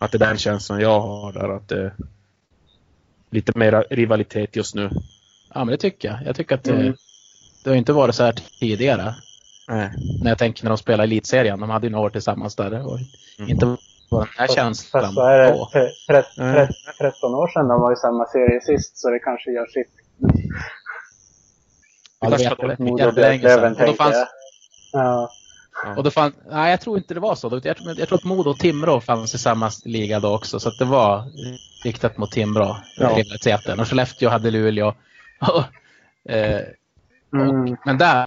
[0.00, 1.48] att det är den känslan jag har där.
[1.56, 1.92] Att det
[3.30, 4.90] lite mera rivalitet just nu.
[5.54, 6.18] Ja, men det tycker jag.
[6.26, 6.96] Jag tycker att det, Mm.
[7.64, 9.14] Det har inte varit så här tidigare.
[9.68, 9.90] Nej.
[10.22, 11.60] När jag tänker när de spelade elitserien.
[11.60, 12.86] De hade ju några år tillsammans där.
[12.86, 12.98] Och
[13.38, 13.50] Mm.
[13.50, 13.66] inte
[14.10, 15.50] var den här Fast- känslan Fast vad är det?
[15.50, 15.68] då.
[15.72, 16.54] Tre- tre- Nej.
[16.66, 16.74] tre-
[17.10, 19.92] 13 år sedan de var i samma serie sist så det kanske gör sitt.
[22.20, 22.98] Ja, det vet var jag.
[23.00, 23.88] Jättelänge sedan.
[23.90, 24.16] Och fanns.
[24.92, 25.30] Ja.
[25.96, 27.60] Och då fann, nej, jag tror inte det var så.
[27.64, 30.60] Jag tror, jag tror att Modo och Timrå fanns i samma liga då också.
[30.60, 31.24] Så att det var
[31.84, 33.08] riktat mot Timrå, Ja.
[33.08, 33.80] rivaliteten.
[33.80, 34.88] Och Skellefteå hade Luleå.
[36.28, 36.60] eh,
[37.34, 37.72] Mm.
[37.72, 38.26] och, men där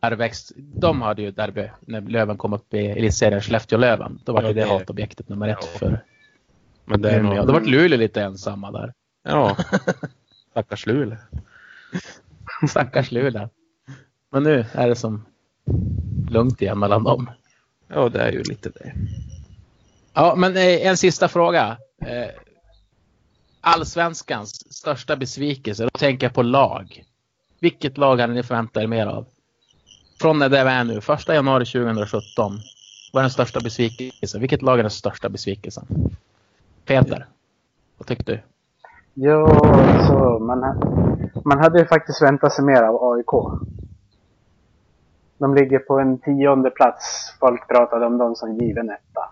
[0.00, 4.20] där växt, de hade ju derby när Löven kom upp i elitserien, Skellefteå-Löven.
[4.24, 5.78] Då var Ja, det, det det- hatobjektet nummer ett Ja.
[5.78, 6.04] för
[6.84, 7.34] Men det är Umeå.
[7.34, 7.46] nog...
[7.46, 8.92] Då var Luleå lite ensamma där.
[9.22, 9.56] Ja.
[10.50, 11.16] Stackars Luleå.
[12.68, 13.48] Stackars Luleå.
[14.30, 15.26] Men nu är det som
[16.30, 17.30] lugnt igen mellan dem.
[17.88, 18.92] Ja, det är ju lite det.
[20.14, 21.76] Ja, men eh, en sista fråga.
[22.06, 22.28] Eh,
[23.60, 27.04] Allsvenskans största besvikelse, då tänker jag på lag.
[27.60, 29.26] Vilket lag hade ni förväntat er mer av?
[30.20, 32.52] Från det där vi är nu, första januari 2017
[33.12, 34.40] Vad är den största besvikelsen?
[34.40, 35.84] Vilket lag är den största besvikelsen?
[36.84, 37.26] Peter,
[37.98, 38.40] vad tycker du?
[39.14, 39.48] Ja,
[40.06, 40.60] så man,
[41.44, 43.60] man hade ju faktiskt väntat sig mer av AIK.
[45.38, 47.34] De ligger på en tionde plats.
[47.40, 49.30] Folk pratade om dem som given etta.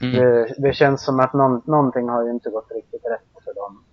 [0.00, 0.16] Mm.
[0.16, 3.84] Det, det känns som att någon, någonting har ju inte gått riktigt rätt för dem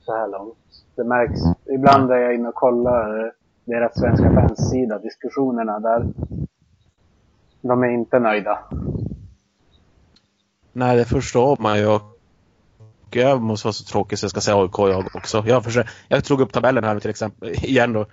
[0.00, 0.61] så här långt.
[0.94, 1.40] Det märks.
[1.74, 3.32] Ibland är jag inne och kollar
[3.64, 6.06] deras svenska fanssida, diskussionerna där.
[7.60, 8.58] De är inte nöjda.
[10.72, 11.86] Nej, det förstår man ju.
[11.86, 12.02] Och
[13.10, 15.44] Jag måste vara så tråkig så jag ska säga AIK jag också.
[15.46, 18.08] Jag, försöker, jag drog upp tabellen här nu till exempel igen och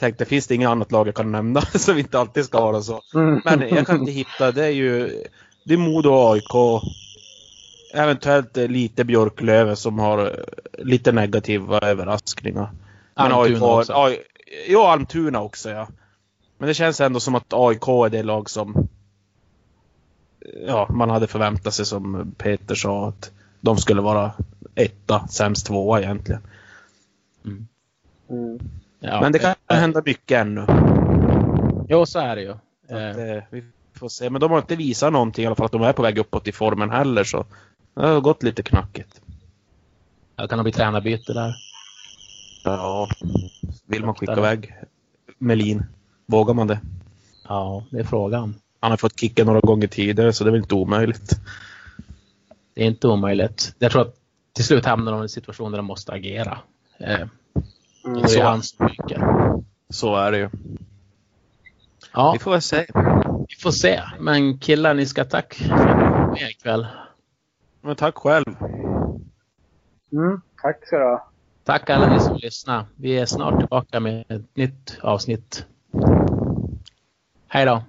[0.00, 1.60] tänkte finns det inget annat lag jag kan nämna
[1.94, 3.00] vi inte alltid ska vara så.
[3.14, 3.40] Mm.
[3.44, 5.22] Men jag kan inte hitta, det är ju
[5.64, 6.82] det är Modo och AIK.
[7.92, 12.70] Eventuellt eh, lite Björklöven som har eh, lite negativa överraskningar.
[13.14, 13.92] Men Almtuna AIK, också.
[13.92, 14.18] AI,
[14.68, 15.88] ja, Almtuna också ja.
[16.58, 18.88] Men det känns ändå som att AIK är det lag som
[20.66, 23.30] ja, man hade förväntat sig som Peter sa att
[23.60, 24.32] de skulle vara
[24.74, 26.42] etta, sämst tvåa egentligen.
[27.44, 27.68] Mm.
[29.00, 30.66] Ja, Men det kan eh, hända mycket ännu.
[31.88, 32.50] Jo, så är det ju.
[32.50, 33.64] Att, eh, vi
[33.94, 34.30] får se.
[34.30, 36.48] Men de har inte visat någonting i alla fall att de är på väg uppåt
[36.48, 37.46] i formen heller så
[37.94, 39.20] det har gått lite knackigt.
[40.36, 41.54] det kan nog bli tränarbyte där.
[42.64, 43.08] Ja.
[43.86, 44.40] Vill man skicka det.
[44.40, 44.74] iväg
[45.38, 45.84] Melin?
[46.26, 46.80] Vågar man det?
[47.48, 48.54] Ja, det är frågan.
[48.80, 51.30] Han har fått kicken några gånger tidigare så det är väl inte omöjligt.
[52.74, 53.74] Det är inte omöjligt.
[53.78, 54.14] Jag tror att
[54.52, 56.58] till slut hamnar de i en situation där de måste agera.
[56.98, 57.20] Eh,
[58.04, 58.22] Mm.
[58.22, 58.40] det Så.
[58.40, 59.20] är hans mycket.
[59.90, 60.50] Så är det ju.
[62.12, 62.86] Ja, Vi får väl se.
[63.48, 64.00] vi får se.
[64.20, 66.86] Men killar, ni ska tack för att ni var med ikväll.
[67.80, 68.56] Men tack själv.
[70.12, 70.40] Mm.
[70.62, 71.30] Tack ska du ha.
[71.64, 72.84] Tack alla ni som lyssnar.
[72.96, 75.66] Vi är snart tillbaka med ett nytt avsnitt.
[77.48, 77.82] Hej då!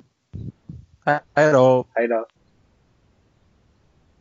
[1.06, 1.86] Hej då.
[1.94, 2.26] Hej då.